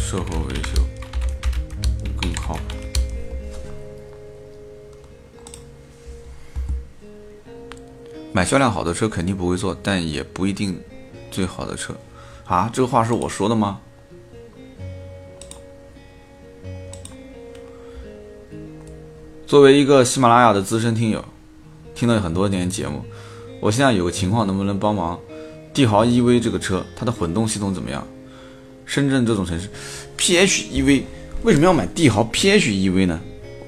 [0.05, 0.83] 售后维修
[2.21, 2.61] 更靠谱？
[8.31, 10.79] 买销量好的车肯定不会做，但也不一定
[11.31, 11.95] 最好的车
[12.45, 12.69] 啊！
[12.71, 13.81] 这个话是我说的吗？
[19.47, 21.25] 作为一个喜马拉雅的资深听友，
[21.95, 23.03] 听了很多年节目。
[23.59, 25.19] 我现在有个情况，能不能帮忙？
[25.73, 28.07] 帝豪 EV 这个车，它的混动系统怎么样？
[28.85, 29.67] 深圳这种城市
[30.17, 31.03] ，PHEV
[31.43, 33.19] 为什么要买帝豪 PHEV 呢？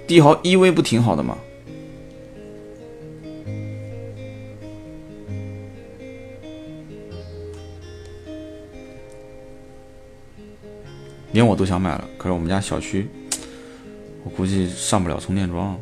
[0.07, 1.37] 帝豪 EV 不挺好的吗？
[11.33, 13.05] 连我都想买了，可是我们家小区，
[14.23, 15.79] 我估计上不了充电桩。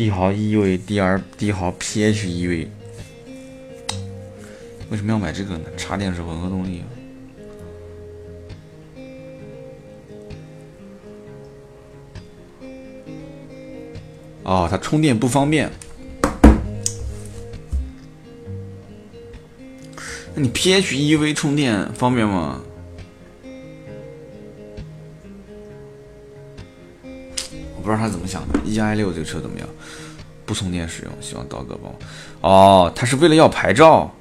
[0.00, 2.68] 帝豪 EV、D R、帝豪 PHEV，
[4.88, 5.64] 为什么要买这个呢？
[5.76, 6.82] 插电式混合动力。
[14.42, 15.70] 哦，它充电不方便。
[20.34, 22.62] 那你 PHEV 充电方便吗？
[28.00, 28.58] 他怎么想的。
[28.64, 29.68] E i 六这个车怎么样？
[30.46, 31.98] 不充电使用，希望刀哥帮我。
[32.48, 34.12] 哦，他是为了要牌照。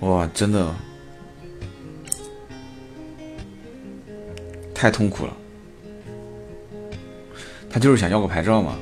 [0.00, 0.74] 哇，真的
[4.74, 5.32] 太痛苦了。
[7.70, 8.76] 他就是想要个牌照嘛。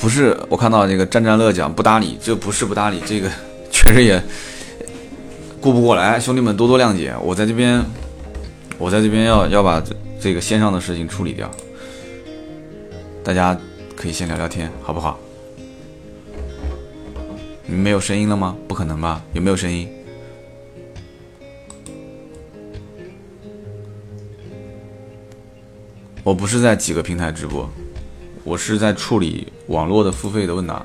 [0.00, 3.30] 不是，我看到那个战战乐讲不搭理，这不是不搭理，这个
[3.70, 4.20] 确实也
[5.60, 7.14] 顾不过来，兄弟们多多谅解。
[7.22, 7.84] 我在这边，
[8.78, 9.82] 我在这边要要把
[10.18, 11.50] 这个线上的事情处理掉，
[13.22, 13.56] 大家
[13.94, 15.18] 可以先聊聊天，好不好？
[17.66, 18.56] 你们没有声音了吗？
[18.66, 19.22] 不可能吧？
[19.34, 19.86] 有没有声音？
[26.24, 27.70] 我不是在几个平台直播。
[28.42, 30.84] 我是在处理网络的付费的问答。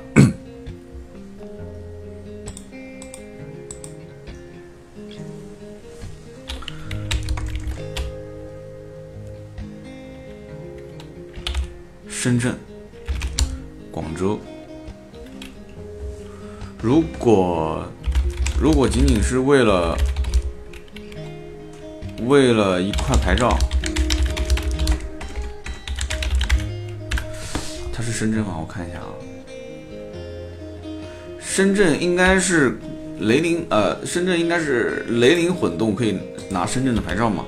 [31.56, 32.78] 深圳应该是
[33.18, 36.14] 雷凌，呃，深圳应该是雷凌混动可以
[36.50, 37.46] 拿深圳的牌照吗？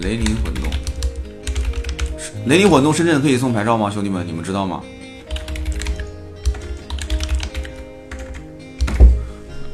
[0.00, 0.70] 雷凌混动，
[2.46, 3.88] 雷凌混动深圳可以送牌照吗？
[3.90, 4.82] 兄弟们，你们知道吗？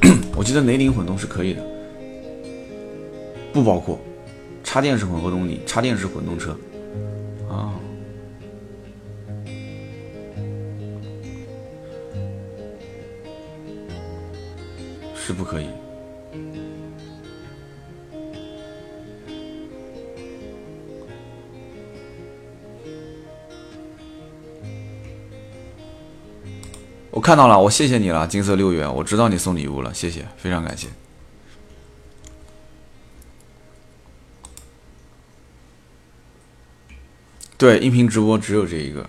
[0.37, 1.61] 我记得雷凌混动是可以的，
[3.53, 4.01] 不包括
[4.62, 6.57] 插电式混合动力、插电式混动车。
[15.37, 15.68] 不可以。
[27.11, 30.89] 我看到了，我谢谢你了，金色六元，我知道你送礼物了，谢谢，非常感谢。
[37.57, 39.09] 对，音频直播只有这一个。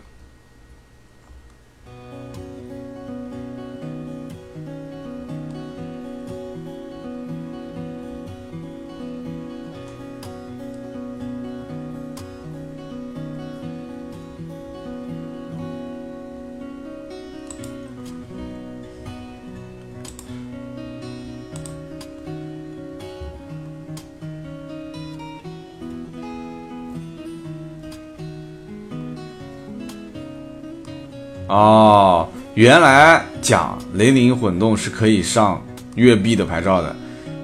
[31.68, 35.61] 哦，原来讲雷凌混动是可以上
[35.95, 36.95] 粤 B 的牌照的，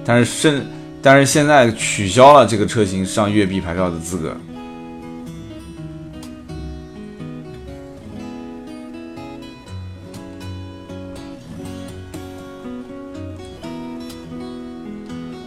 [0.02, 0.66] 但是现
[1.02, 4.34] 但是现在取消了这个车型上粤 B 牌照的资格。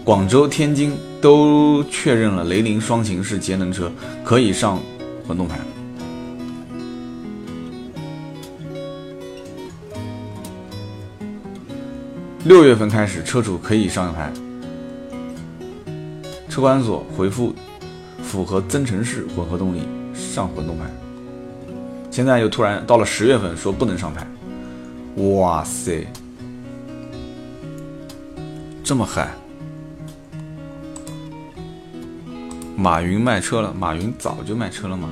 [0.04, 3.92] 广州、天津都确认了雷凌双擎是节能车，
[4.24, 4.80] 可以上
[5.28, 5.58] 混动牌。
[12.48, 14.32] 六月份开始，车主可以上牌。
[16.48, 17.54] 车管所回复
[18.24, 19.82] 符合增程式混合动力
[20.14, 20.86] 上混动牌。
[22.10, 24.26] 现在又突然到了十月份说不能上牌，
[25.36, 26.08] 哇塞，
[28.82, 29.30] 这么嗨！
[32.78, 33.74] 马云卖车了？
[33.78, 35.10] 马云早就卖车了吗？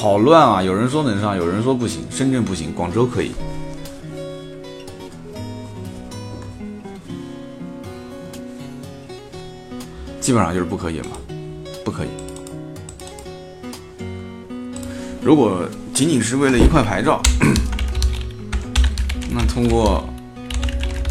[0.00, 0.62] 好乱啊！
[0.62, 2.04] 有人说能上，有人说不行。
[2.08, 3.32] 深圳不行，广州可以。
[10.20, 11.08] 基本上就是不可以了，
[11.84, 12.08] 不可以。
[15.20, 17.20] 如果仅仅是为了一块牌照，
[19.34, 20.08] 那通过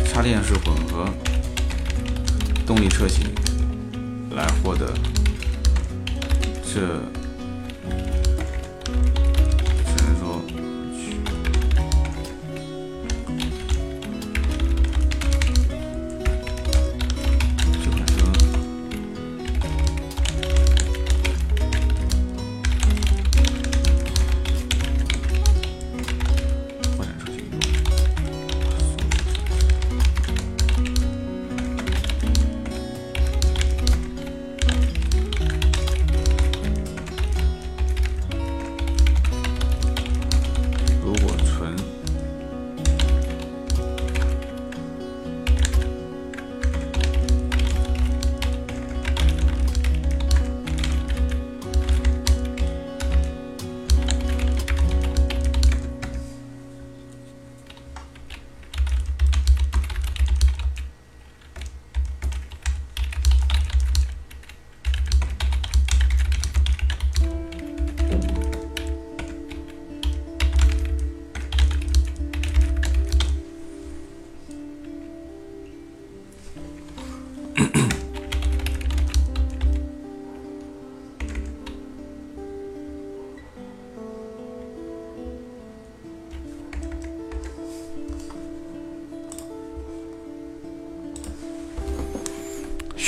[0.05, 1.05] 插电式混合
[2.65, 3.25] 动力车型
[4.33, 4.93] 来获得
[6.63, 7.01] 这。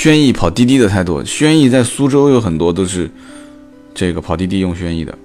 [0.00, 3.10] 轩逸跑滴滴的太多，轩逸在苏州有很多都是
[3.92, 5.18] 这个跑滴滴用轩逸的。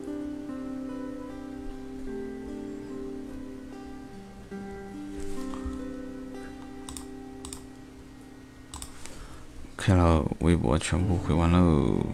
[9.78, 12.06] 开了微博，全部回完喽。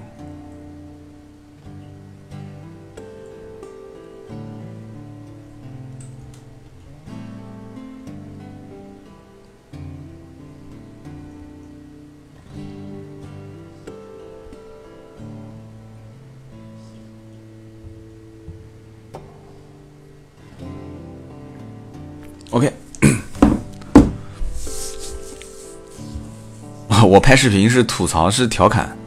[27.12, 28.98] 我拍视频是吐槽，是调侃，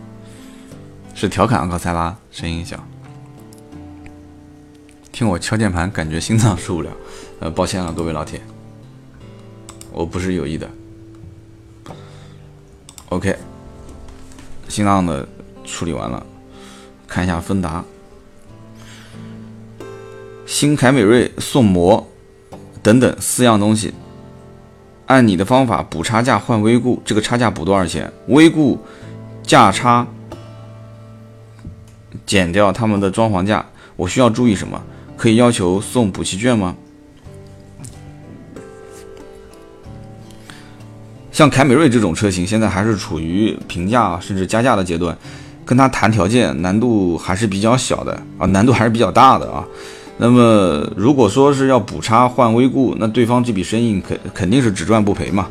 [1.15, 1.67] 是调侃。
[1.67, 2.79] 高塞拉声音小，
[5.11, 6.91] 听我敲键盘感觉心脏受不了。
[7.41, 8.43] 呃，抱歉了，各位老铁，
[9.91, 10.69] 我不是有意的。
[13.09, 13.39] OK，
[14.69, 15.27] 心脏的
[15.65, 16.27] 处理完了，
[17.09, 17.83] 看一下芬达，
[20.45, 22.07] 新凯美瑞送膜
[22.83, 23.95] 等等四样东西。
[25.07, 28.11] 按你的方法补差价换威固，这个差价补多少钱？
[28.29, 28.79] 威固
[29.43, 30.07] 价差
[32.25, 33.65] 减掉他们的装潢价，
[33.97, 34.83] 我需要注意什么？
[35.17, 36.75] 可以要求送补漆券吗？
[41.31, 45.17] 像凯美瑞这种车型，现在还是处于平价甚至加价的阶段，
[45.65, 49.65] 跟他谈条件难度还是比较小的啊，难度还是比较大的啊。
[50.17, 55.49] 那么如果说是要补差换微固，那对方这笔生意肯肯定是只赚不赔嘛。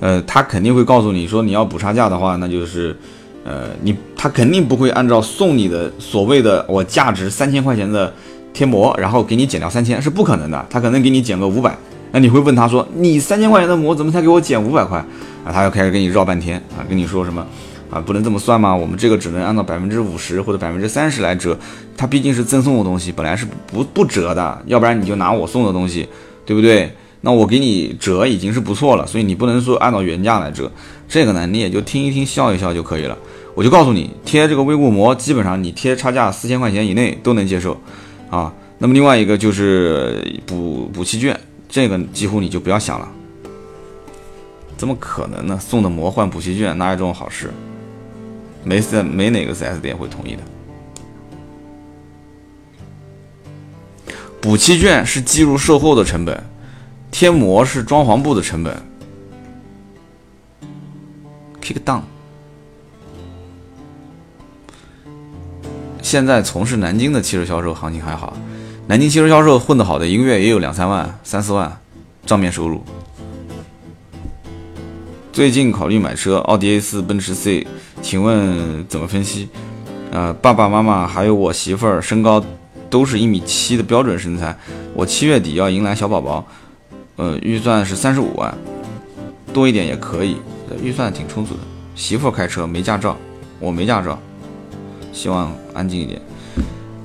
[0.00, 2.96] 呃，他肯定会告诉你说，你要补差价的话，那就是，
[3.44, 8.12] 呃，你他肯定不会按照送你的所谓的我价值三千块钱的
[8.52, 10.66] 贴膜，然后给你减掉三千，是不可能的。
[10.68, 11.76] 他可能给你减个五百，
[12.10, 14.98] 那你会问他说，你三千块钱的膜怎么才给我减五百块？
[15.44, 17.46] 啊，他要开始跟你绕半天啊，跟你说什么？
[17.92, 18.74] 啊，不能这么算吗？
[18.74, 21.56] 我们这个只能按照百分之五十或者百分之三十来折，
[21.94, 26.08] 它毕竟是赠送的东西，本来是不不折的，要不然你就拿我送的东西，
[26.46, 26.90] 对不对？
[27.20, 30.72] 那我给你折已经是不错了，所以你不能说按照原价来折，
[31.06, 33.16] 这个呢你也就听一听笑一笑就可以了。
[33.54, 37.78] 我就告诉你，贴这个微固膜，基本上你贴差价四千块钱以内都能接受
[38.30, 38.50] 啊。
[38.78, 41.38] 那么另外一个就是补补漆券，
[41.68, 43.06] 这个几乎你就不要想了，
[44.78, 45.58] 怎么可能呢？
[45.60, 47.52] 送的膜换补漆券，哪有这种好事？
[48.64, 50.42] 没四没哪个 4S 店会同意的。
[54.40, 56.42] 补漆券是计入售后的成本，
[57.10, 58.76] 贴膜是装潢部的成本。
[61.60, 62.02] Kick down。
[66.02, 68.36] 现在从事南京的汽车销售行情还好，
[68.88, 71.80] 南京汽车销售混得好的一个月也有两三万、三四万
[72.26, 72.84] 账面收入。
[75.32, 77.66] 最近考虑买车，奥迪 A4、奔驰 C，
[78.02, 79.48] 请问怎么分析？
[80.10, 82.44] 呃，爸爸妈妈还有我媳妇儿身高
[82.90, 84.54] 都是一米七的标准身材，
[84.92, 86.46] 我七月底要迎来小宝宝，
[87.16, 88.54] 呃，预算是三十五万，
[89.54, 90.36] 多一点也可以，
[90.82, 91.60] 预算挺充足的。
[91.94, 93.16] 媳妇儿开车没驾照，
[93.58, 94.20] 我没驾照，
[95.14, 96.20] 希望安静一点。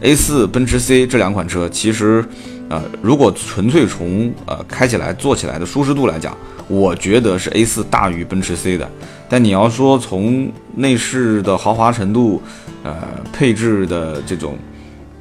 [0.01, 2.25] A4、奔驰 C 这两款车，其实，
[2.70, 6.36] 呃，如果纯粹从呃开起来、坐起来的舒适度来讲，
[6.68, 8.89] 我觉得是 A4 大于奔驰 C 的，
[9.30, 12.41] 但你要说从内饰的豪华程度，
[12.84, 12.93] 呃，
[13.32, 14.57] 配置的这种，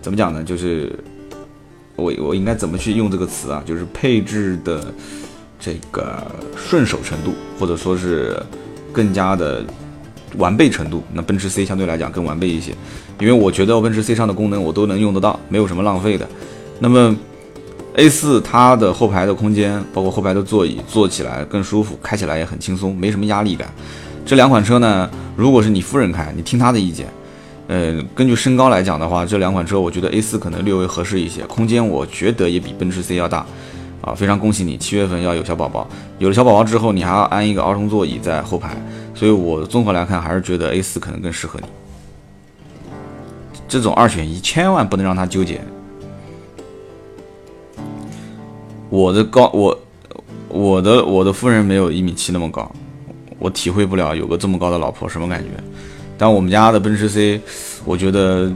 [0.03, 0.43] 怎么讲呢？
[0.43, 0.93] 就是
[1.95, 3.63] 我我应该怎么去用这个词啊？
[3.65, 4.93] 就是配置的
[5.61, 6.27] 这个
[6.57, 8.37] 顺手程度，或者说是
[8.93, 9.65] 更加的
[10.37, 12.73] 完备程度，那奔驰 C 相对来讲更完备一些，
[13.21, 16.29] 因为我觉得奔驰 C 上的功能我都能用得到，没有什么浪费的。
[16.81, 17.17] 那么。
[17.97, 23.69] A4 它的后排的空间，包括后排的座椅，坐起来更舒服，开起来也很轻松，没什么压力感。
[24.25, 27.09] 这两款车呢，如果是你夫人开，你听她的意见。
[27.69, 33.47] 呃，根据身高来讲的话，这两款车我觉得 A4 可能略微合适一些，空间我觉得也比奔驰 C 要大。
[34.03, 35.89] 啊，非常恭喜你，七月份要有小宝宝，
[36.19, 38.77] 有了小宝宝之后，你还要安一个儿童座椅在后排，
[39.15, 41.67] 所以我综合来看，还是觉得 A4 可能更适合你。
[43.67, 45.61] 这种二选一，千万不能让他纠结。
[48.89, 49.79] 我的高，我
[50.49, 52.71] 我的我的夫人没有一米七那么高，
[53.39, 55.51] 我体会不了有个这么高的老婆什么感觉。
[56.19, 57.41] 但我们家的奔驰 C，
[57.85, 58.51] 我觉得，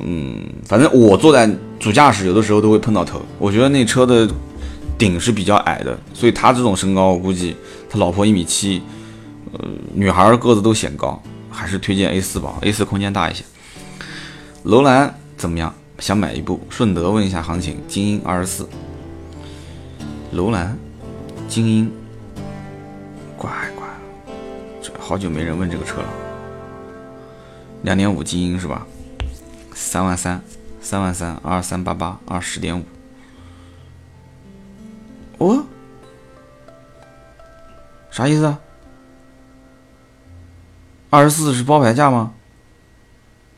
[0.00, 1.48] 嗯，反正我坐在
[1.78, 3.20] 主驾驶，有的时候都会碰到头。
[3.38, 4.28] 我觉得那车的
[4.98, 7.54] 顶是比较矮的，所以他这种身高，我估计
[7.88, 8.82] 他老婆一米七，
[9.52, 13.44] 呃，女孩个子都显高，还是推荐 A4 吧，A4 空间大一些。
[14.64, 15.72] 楼兰怎么样？
[16.00, 16.58] 想买一部？
[16.68, 18.68] 顺德问一下行情，精英二十四。
[20.32, 20.78] 楼兰，
[21.48, 21.92] 精英，
[23.36, 23.84] 乖乖，
[24.80, 26.08] 这好久没人问这个车了。
[27.82, 28.86] 两点五精英是吧？
[29.74, 30.40] 三万三，
[30.80, 32.84] 三万三，二三八八，二十点五。
[35.38, 35.64] 哦，
[38.10, 38.56] 啥意思？
[41.08, 42.32] 二十四是包牌价吗？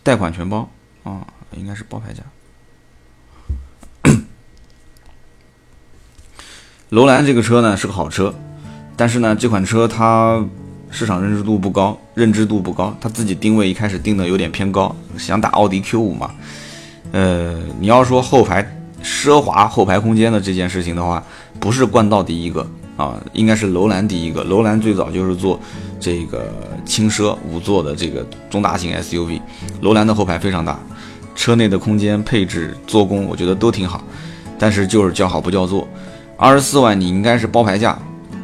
[0.03, 0.71] 贷款全包
[1.05, 2.23] 啊，应该是包牌价。
[6.93, 8.35] 楼兰这个车呢是个好车，
[8.97, 10.45] 但是呢这款车它
[10.91, 16.31] 市场认知度不高，认知度不高，它自己定位一开始定的有点偏高，想打奥迪 Q 五嘛。
[17.13, 18.63] 呃，你要说后排
[19.03, 21.25] 奢华后排空间的这件事情的话，
[21.59, 22.67] 不是冠道第一个
[22.99, 24.45] 啊，应该是楼兰第一个。
[24.45, 25.59] 楼兰最早就是做
[25.99, 26.53] 这个
[26.85, 29.41] 轻奢五座的这个中大型 SUV，
[29.81, 30.79] 楼兰的后排非常大，
[31.35, 34.05] 车内的空间配置做工我觉得都挺好，
[34.59, 35.89] 但是就是叫好不叫座。
[36.43, 37.97] 二十四万，你应该是包牌价，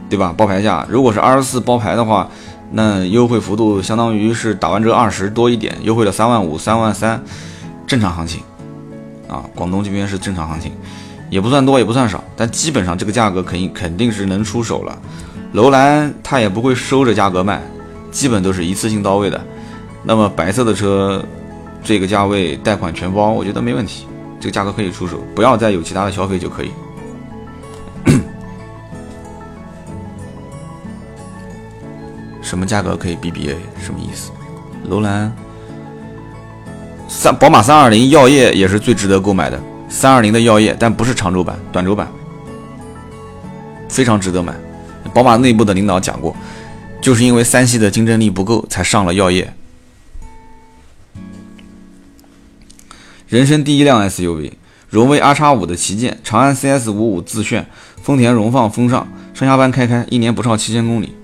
[0.09, 0.33] 对吧？
[0.37, 2.29] 包牌价，如果是二十四包牌的话，
[2.71, 7.21] 那优惠幅度相当于是打完折二十多一点，优惠了三万五、三万三，
[7.89, 8.41] 正常行情
[9.27, 9.43] 啊。
[9.53, 10.71] 广东这边是正常行情，
[11.29, 14.97] 也不算多，也不算少，但基本上这个价格肯定肯定是能出手了。
[15.55, 17.61] 楼兰它也不会收着价格卖，
[18.13, 19.45] 基本都是一次性到位的。
[20.05, 21.21] 那么白色的车，
[21.83, 24.07] 这个价位贷款全包，我觉得没问题，
[24.39, 26.71] 这个价格可以出手，不要再有其他的消费就可以。
[32.49, 33.57] 什么价格可以 BBA？
[33.79, 34.31] 什么意思？
[34.89, 35.31] 楼兰
[37.07, 42.09] 三宝马三二零耀夜也是最值得购买的，三二零的耀夜，但不是长轴版，短轴版，
[43.87, 44.55] 非常值得买。
[45.13, 46.35] 宝马内部的领导讲过，
[47.03, 49.53] 就是因为三系的竞争力不够，才上了耀夜。
[53.29, 54.53] 人生第一辆 SUV，
[54.89, 57.67] 荣威 R 叉五的旗舰，长安 CS 五五自炫，
[58.03, 61.15] 丰田荣放风尚，上下班开开，一年不超七千公里。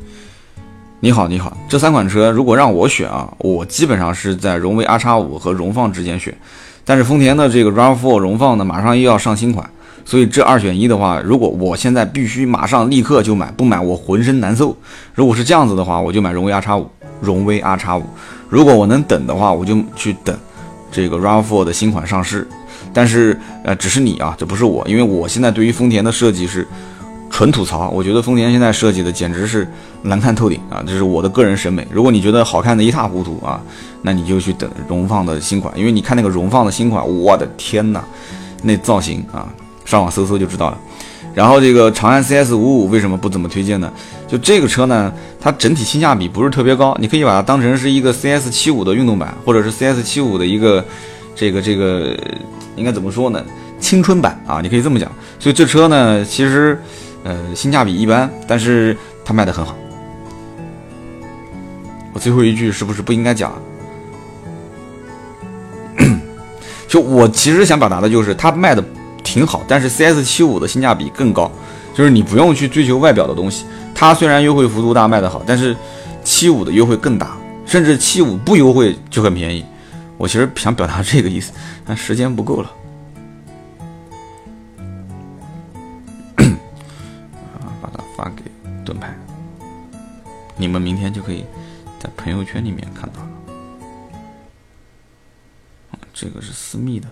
[1.04, 6.34] 你好，你好，这三款车如果让我选啊，我基本上是在荣威 R 叉五和荣放之间选。
[6.82, 9.68] 但是丰田的这个 RAV4 荣放呢，马上又要上新款，
[10.06, 14.74] 所以这二选一的话，如果我现在必须马上立刻就买，不买我浑身难受。
[15.14, 16.88] 如果是这样子的话，我就买荣威 R 叉五，
[17.20, 18.04] 荣威 R 叉五。
[18.48, 20.34] 如果我能等的话，我就去等。
[20.90, 22.48] 这个 RAV4 的新款上市，
[22.94, 26.66] 但是呃，只是你啊，这不是我，因为我现在对于丰田的设计是
[27.28, 29.68] 纯吐槽，我觉得丰田现在设计的简直是
[30.04, 31.86] 难看透顶啊，这是我的个人审美。
[31.90, 33.60] 如果你觉得好看的一塌糊涂啊，
[34.02, 38.04] 那你就去等荣放的新款，因为你看那个荣放的新款，我的天哪，
[38.62, 39.48] 那造型啊，
[39.84, 40.78] 上网搜搜就知道了。
[41.34, 43.90] 然后这个长安 CS 五五为什么不怎么推荐呢？
[44.28, 50.84] 就这个车呢，它整体性价比不是特别高，你可以把它当成是一个 CS 七五的运动版，或者是 CS 七五的一个
[51.34, 52.16] 这个这个
[52.76, 53.42] 应该怎么说呢？
[53.80, 55.10] 青春版啊，你可以这么讲。
[55.40, 56.78] 所以这车呢，其实
[57.24, 59.74] 呃性价比一般，但是它卖的很好。
[62.14, 63.52] 我最后一句是不是不应该讲？
[66.88, 68.82] 就我其实想表达的就是它卖的。
[69.26, 71.50] 挺好，但是 CS 七五的性价比更高，
[71.94, 73.64] 就是你不用去追求外表的东西。
[73.94, 75.74] 它虽然优惠幅度大，卖得好，但是
[76.22, 77.34] 七五的优惠更大，
[77.64, 79.64] 甚至七五不优惠就很便宜。
[80.18, 81.52] 我其实想表达这个意思，
[81.86, 82.70] 但时间不够了。
[87.80, 88.42] 把它发给
[88.84, 89.12] 盾牌，
[90.56, 91.46] 你们明天就可以
[92.04, 93.30] 在朋友圈里面看到了。
[96.12, 97.08] 这个是私密的。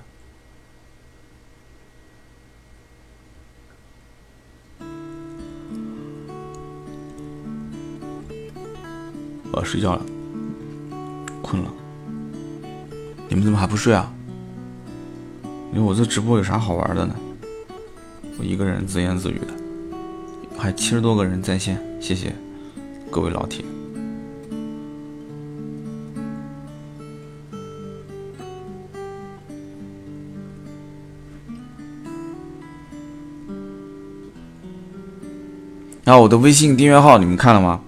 [9.51, 10.05] 我要睡觉了，
[11.43, 11.72] 困了。
[13.30, 14.12] 你们怎么还不睡啊？
[15.72, 17.16] 因为我这直播有啥好玩的呢？
[18.38, 19.55] 我一个人自言自语的，
[20.59, 22.34] 还七十多个人在线，谢谢
[23.11, 23.64] 各位老铁。
[36.05, 37.80] 然后我的微信订阅号你们看了吗？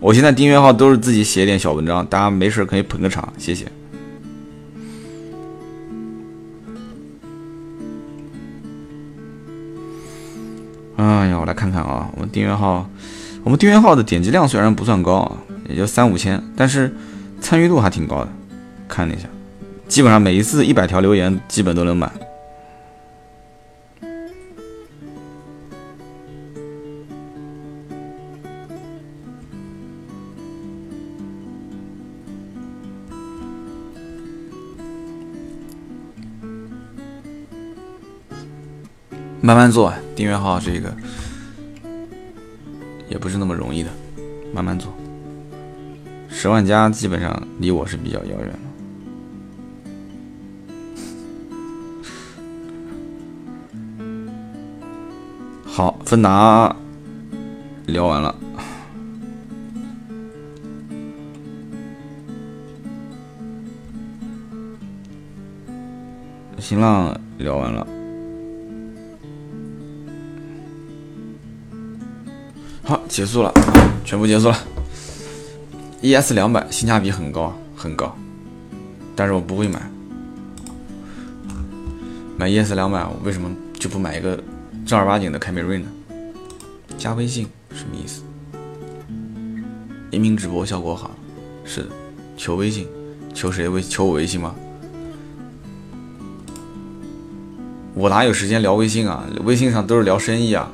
[0.00, 3.66] 我现在订阅号都是自己写点小文章，大家没事可以捧个场，谢谢。
[10.96, 12.88] 哎呀，我来看看啊，我们订阅号，
[13.44, 15.36] 我们订阅号的点击量虽然不算高啊，
[15.68, 16.92] 也就三五千，但是
[17.40, 18.28] 参与度还挺高的。
[18.88, 19.28] 看了一下，
[19.86, 22.10] 基本上每一次一百条留言，基本都能满。
[39.42, 40.94] 慢慢做，订阅号这个
[43.08, 43.90] 也不是那么容易的，
[44.52, 44.92] 慢慢做。
[46.28, 48.58] 十万加基本上离我是比较遥远了。
[55.66, 56.76] 好，芬达
[57.86, 58.34] 聊完了，
[66.58, 67.86] 新浪聊完了。
[72.90, 73.54] 好，结束了，
[74.04, 74.58] 全部结束了。
[76.02, 78.12] ES 两百性价比很高，很高，
[79.14, 79.80] 但是我不会买。
[82.36, 84.42] 买 ES 两百，我为什么就不买一个
[84.84, 85.86] 正儿八经的凯美瑞呢？
[86.98, 88.22] 加微信什么意思？
[90.10, 91.12] 音频直播效果好，
[91.64, 91.90] 是的，
[92.36, 92.88] 求微信，
[93.32, 93.80] 求谁微？
[93.80, 94.52] 求我微信吗？
[97.94, 99.24] 我哪有时间聊微信啊？
[99.44, 100.68] 微信上都是聊生意啊。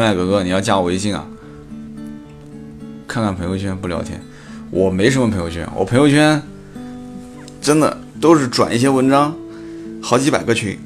[0.00, 1.26] 天籁哥哥，你要加我微信啊？
[3.08, 4.22] 看看朋友圈不聊天，
[4.70, 6.40] 我没什么朋友圈，我朋友圈
[7.60, 9.36] 真的都是转一些文章，
[10.00, 10.78] 好几百个群。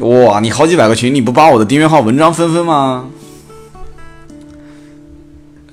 [0.00, 3.08] 哇，你好几百个群，你不把我的订阅号文章分分吗？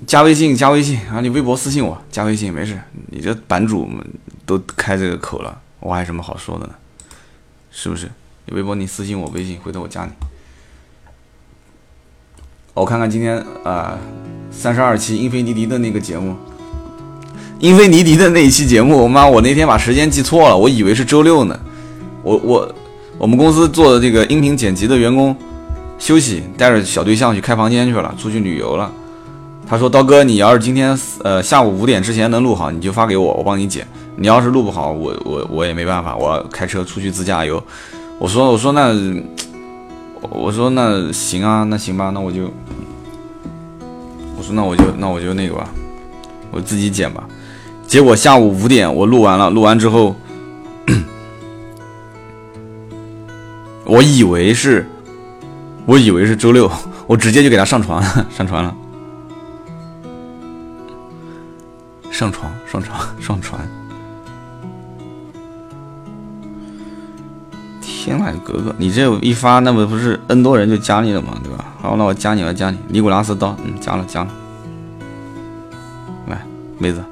[0.05, 1.19] 加微信，加微信啊！
[1.21, 2.79] 你微博私信我，加微信没事。
[3.07, 3.89] 你这版主
[4.45, 6.73] 都开这个口了，我还有什么好说的呢？
[7.71, 8.11] 是不是？
[8.45, 10.11] 有微博，你私信我微信，回头我加你。
[12.73, 13.97] 我看看今天啊，
[14.49, 16.35] 三十二期英菲尼迪的那个节目，
[17.59, 21.59] 英菲尼迪的那一期节目，我妈，我那天把时间记错了，我以为是周六呢。
[22.23, 22.75] 我我
[23.17, 25.35] 我们公司做的这个音频剪辑的员工
[25.99, 28.91] 休息，带着小对象去开房间去了，出去旅游了。
[29.67, 33.87] 他说：“刀哥，你要是今天呃下午五点之前能录好，你就发给我，我帮你剪。
[34.15, 37.61] 你要是录不好，我我我也没办法，我要开车出去自驾游。”
[38.21, 38.93] 我说：“我说那
[40.29, 42.43] 我说那行啊，那行吧，那我就
[44.37, 45.67] 我说那我就那我就那个吧，
[46.51, 47.27] 我自己剪吧。”
[47.87, 50.15] 结果下午五点我录完了，录完之后，
[53.85, 54.87] 我以为是，
[55.87, 56.71] 我以为是周六，
[57.07, 58.75] 我直接就给他上传上传了。
[62.11, 63.67] 上床，上床，上传！
[68.01, 71.39] 天籁格格，你这一发，那不不是 N 多人就加你了吗？
[71.43, 71.63] 对吧？
[71.79, 72.77] 好，那我加你了，加你。
[72.87, 74.29] 尼古拉斯刀，嗯，加了，加了。
[76.25, 76.41] 来，
[76.79, 77.03] 妹子。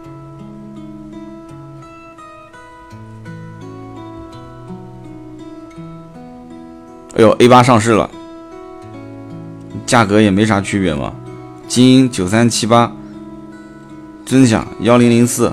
[7.16, 8.10] 哎呦，A 八上市了，
[9.86, 11.14] 价格也没啥区别嘛。
[11.68, 12.92] 精英九三七八。
[14.26, 15.52] 尊享幺零零四，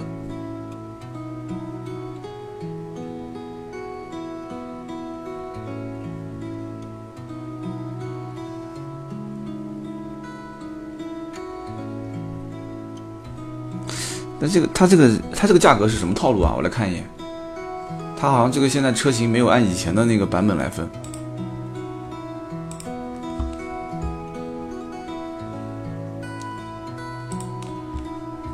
[14.49, 16.55] 这个它这个它这个价格是什么套路啊？
[16.57, 17.05] 我来看一眼，
[18.19, 20.89] 它好像这个现在车型没有按以前的那个版本来分。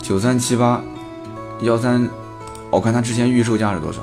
[0.01, 0.82] 九三七八
[1.62, 2.09] 幺三，
[2.70, 4.03] 我看它之前预售价是多少？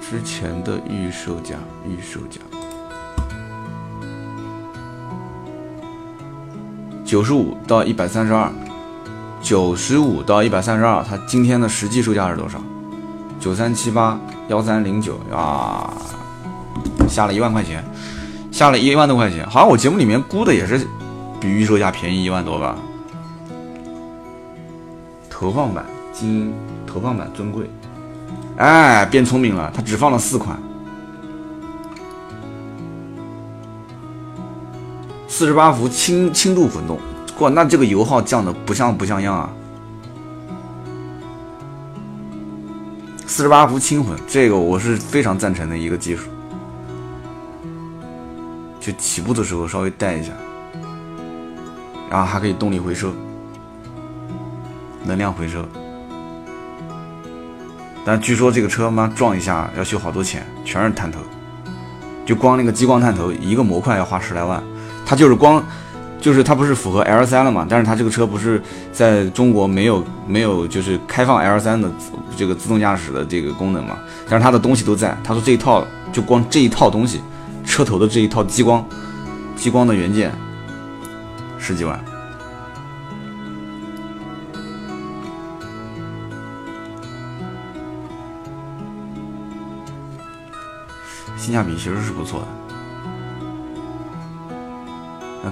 [0.00, 2.40] 之前的预售价，预售价
[7.06, 8.52] 九十五到一百三十二，
[9.40, 12.60] 九十五到一百三十二，它今天的实际售价是多少？
[13.38, 15.92] 九三七八幺三零九啊，
[17.08, 17.82] 下了一万块钱。
[18.50, 20.88] 下了一万多块钱，好像我节目里面估的也是
[21.38, 22.74] 比预售价便宜一万多吧。
[25.28, 26.54] 投放版精英，
[26.86, 27.68] 投放版尊贵，
[28.56, 30.58] 哎，变聪明了，它只放了四款，
[35.36, 36.98] 四十八伏轻轻度混动，
[37.40, 39.50] 哇，那这个油耗降的不像不像样啊。
[43.26, 46.30] 四十八伏轻混，这个我是非常赞成的一个技术。
[48.80, 50.32] 就起步的时候稍微带一下，
[52.08, 53.12] 然后还可以动力回收、
[55.04, 55.62] 能量回收。
[58.06, 61.20] 但据说这个车嘛撞一下要修好多钱，全是探头，
[62.24, 64.64] 就光那个激光探头一个模块要花十来万。
[65.06, 65.64] 它就是光，
[66.20, 67.66] 就是它不是符合 L 三了嘛？
[67.66, 68.60] 但是它这个车不是
[68.92, 71.88] 在中国没有没有就是开放 L 三的
[72.36, 73.96] 这个自动驾驶的这个功能嘛？
[74.28, 75.16] 但是它的东西都在。
[75.22, 77.22] 他说这一套就光这一套东西。
[77.68, 78.86] 车头的这一套激光，
[79.56, 80.30] 激光的元件，
[81.58, 81.98] 十几万，
[91.36, 92.46] 性价比其实是不错的，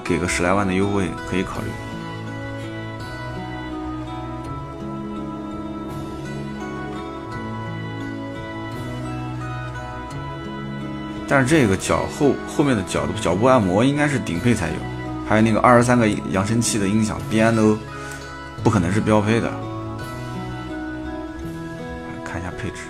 [0.02, 1.66] 给个十来万的优惠可以考虑。
[11.26, 14.74] 但是这个脚后后面的脚脚部按摩应该是顶配才有，
[15.26, 17.78] 还有那个二十三个扬声器的音响 B N O，
[18.62, 19.50] 不可能是标配的。
[22.24, 22.82] 看一下配置。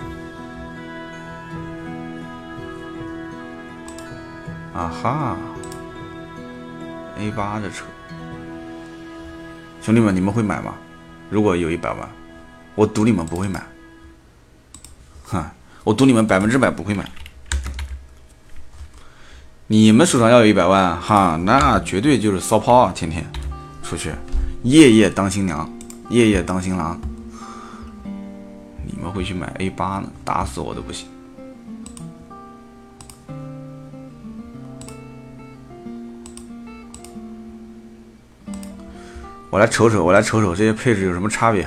[4.73, 5.37] 啊哈
[7.17, 7.85] ，A 八的车，
[9.81, 10.73] 兄弟们，你们会买吗？
[11.29, 12.09] 如果有一百万，
[12.75, 13.63] 我赌你们不会买。
[15.23, 15.43] 哼，
[15.83, 17.09] 我赌你们百分之百不会买。
[19.67, 22.93] 你们手上要有一百万哈，那绝对就是骚炮啊！
[22.95, 23.25] 天天
[23.81, 24.11] 出去，
[24.61, 25.67] 夜夜当新娘，
[26.09, 26.99] 夜夜当新郎。
[28.85, 30.09] 你们会去买 A 八呢？
[30.23, 31.07] 打死我都不行。
[39.55, 41.65] 我来瞅瞅，我来瞅瞅这些配置有什么差别。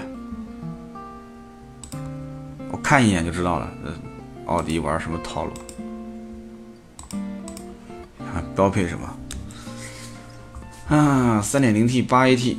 [2.70, 3.72] 我看一眼就知道了，
[4.44, 5.52] 奥迪玩什么套路？
[8.54, 9.08] 标配什么？
[10.94, 12.56] 啊，三点零 T 八 AT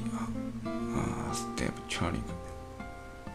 [0.66, 3.32] 啊，Step c h a r l i e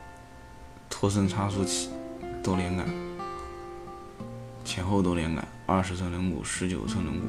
[0.91, 1.91] 托森差速器，
[2.43, 2.85] 多连杆，
[4.65, 7.21] 前后多连杆，二十寸轮毂，十九寸轮毂。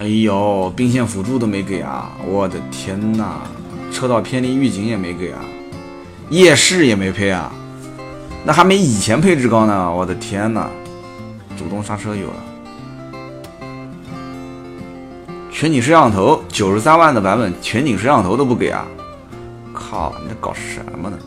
[0.00, 2.10] 哎呦，并线辅助都没给啊！
[2.26, 3.42] 我的天哪，
[3.92, 5.38] 车道偏离预警也没给啊，
[6.30, 7.52] 夜视也没配啊，
[8.42, 9.92] 那还没以前配置高呢！
[9.92, 10.70] 我的天哪，
[11.54, 12.34] 主动刹车有了，
[15.52, 18.86] 全景摄像头九十三万的版本，全景摄像头都不给啊！
[19.74, 21.18] 靠，你在搞什么呢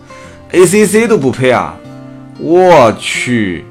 [0.52, 1.76] ？ACC 都不配啊！
[2.40, 3.66] 我去，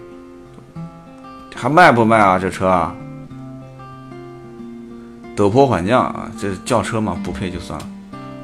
[1.57, 2.39] 还卖不卖啊？
[2.39, 2.95] 这车啊？
[5.43, 7.89] 陡坡缓降啊，这轿车嘛，不配就算了。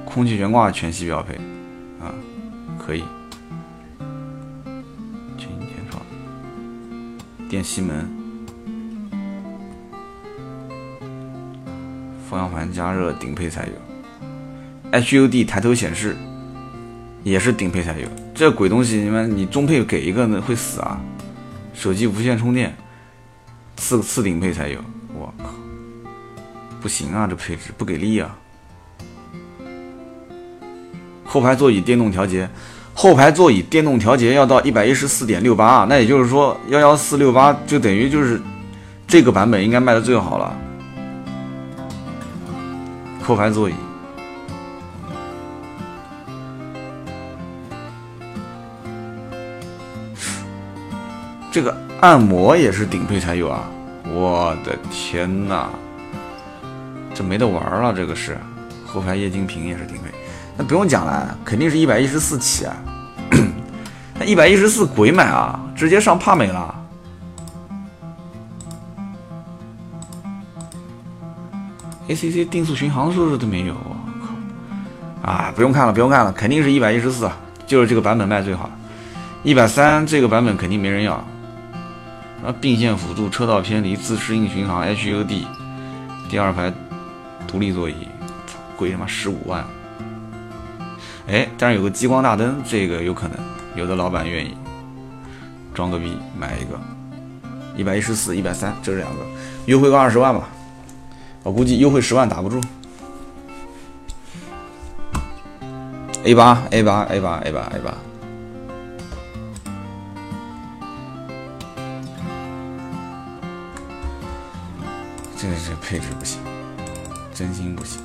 [0.04, 1.36] 空气悬挂全系标配
[2.00, 2.10] 啊，
[2.76, 3.04] 可以。
[5.36, 6.02] 全景天窗，
[7.48, 8.04] 电吸门，
[12.28, 13.72] 方向盘加热顶配才有。
[14.90, 16.16] HUD 抬头显示
[17.22, 18.08] 也是顶配才有。
[18.34, 21.00] 这鬼东西，你们你中配给一个呢会死啊！
[21.72, 22.76] 手机无线充电，
[23.76, 24.80] 次次顶配才有。
[25.14, 25.50] 我靠！
[26.80, 28.36] 不行啊，这配置不给力啊！
[31.24, 32.48] 后排座椅电动调节，
[32.94, 38.40] 后排座椅电动调节要到一百一十四点六八，那也就是说幺幺四六八就等于就是
[39.06, 40.56] 这个版本应该卖的最好了。
[43.22, 43.74] 后排座椅，
[51.52, 53.68] 这个按摩也是顶配才有啊！
[54.14, 55.68] 我的天哪！
[57.18, 58.38] 这没得玩了，这个是
[58.86, 60.02] 后排液晶屏也是顶配，
[60.56, 62.76] 那不用讲了，肯定是一百一十四起啊，
[64.14, 66.72] 那一百一十四鬼买啊，直接上帕美了。
[72.08, 73.74] ACC 定速巡航是不是都没有？
[73.74, 73.96] 我
[75.24, 75.28] 靠！
[75.28, 77.28] 啊，不用看了，不用看了，肯定是一百一十四，
[77.66, 78.70] 就是这个版本卖最好。
[79.42, 81.14] 一百三这个版本肯定没人要。
[81.14, 85.44] 啊，并线辅助、车道偏离、自适应巡航、HUD，
[86.30, 86.72] 第二排。
[87.48, 88.06] 独立座椅，
[88.76, 89.64] 贵他妈十五万，
[91.26, 93.38] 哎，但是有个激光大灯，这个有可能，
[93.74, 94.54] 有的老板愿意
[95.72, 96.78] 装个逼买一个，
[97.74, 99.24] 一百一十四、一百三，这是两个，
[99.64, 100.46] 优惠个二十万吧，
[101.42, 102.60] 我估计优惠十万打不住。
[106.24, 107.94] A 八 A 八 A 八 A 八 A 八，
[115.36, 116.47] 这这配置不行。
[117.38, 118.00] 真心不行，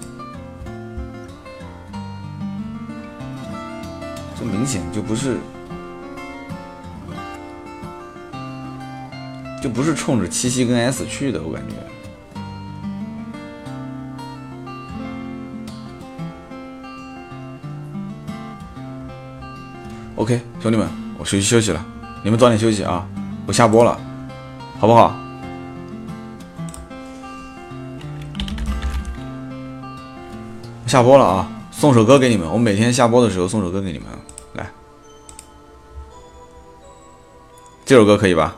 [4.37, 5.39] 这明显就不是，
[9.59, 11.73] 就不是冲着七夕跟 S 去的，我感觉。
[20.15, 21.83] OK，兄弟们，我休息休息了，
[22.23, 23.03] 你们早点休息啊，
[23.47, 23.99] 我下播了，
[24.79, 25.22] 好不好？
[30.93, 31.51] 下播了啊！
[31.71, 34.07] 送首歌给你们，我每天下播的时候送首歌给你们，
[34.53, 34.71] 来，
[37.83, 38.55] 这首歌可以吧？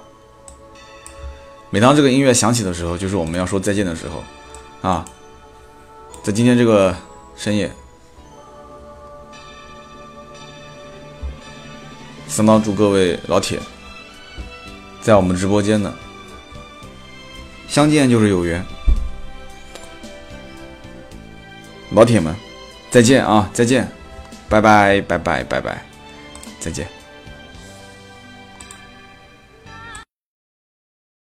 [1.69, 4.21] 每当这个音乐响起的时候，就是我们要说再见的时候
[4.81, 5.05] 啊！
[6.23, 6.93] 在今天这个
[7.37, 7.71] 深夜，
[12.27, 13.61] 三刀祝各位老铁，
[14.99, 15.93] 在我们直播间呢，
[17.69, 18.61] 相见就是有缘。
[21.95, 22.35] 老铁们，
[22.91, 23.49] 再见啊！
[23.53, 23.87] 再见，
[24.49, 25.81] 拜拜拜拜拜拜，
[26.59, 26.94] 再见。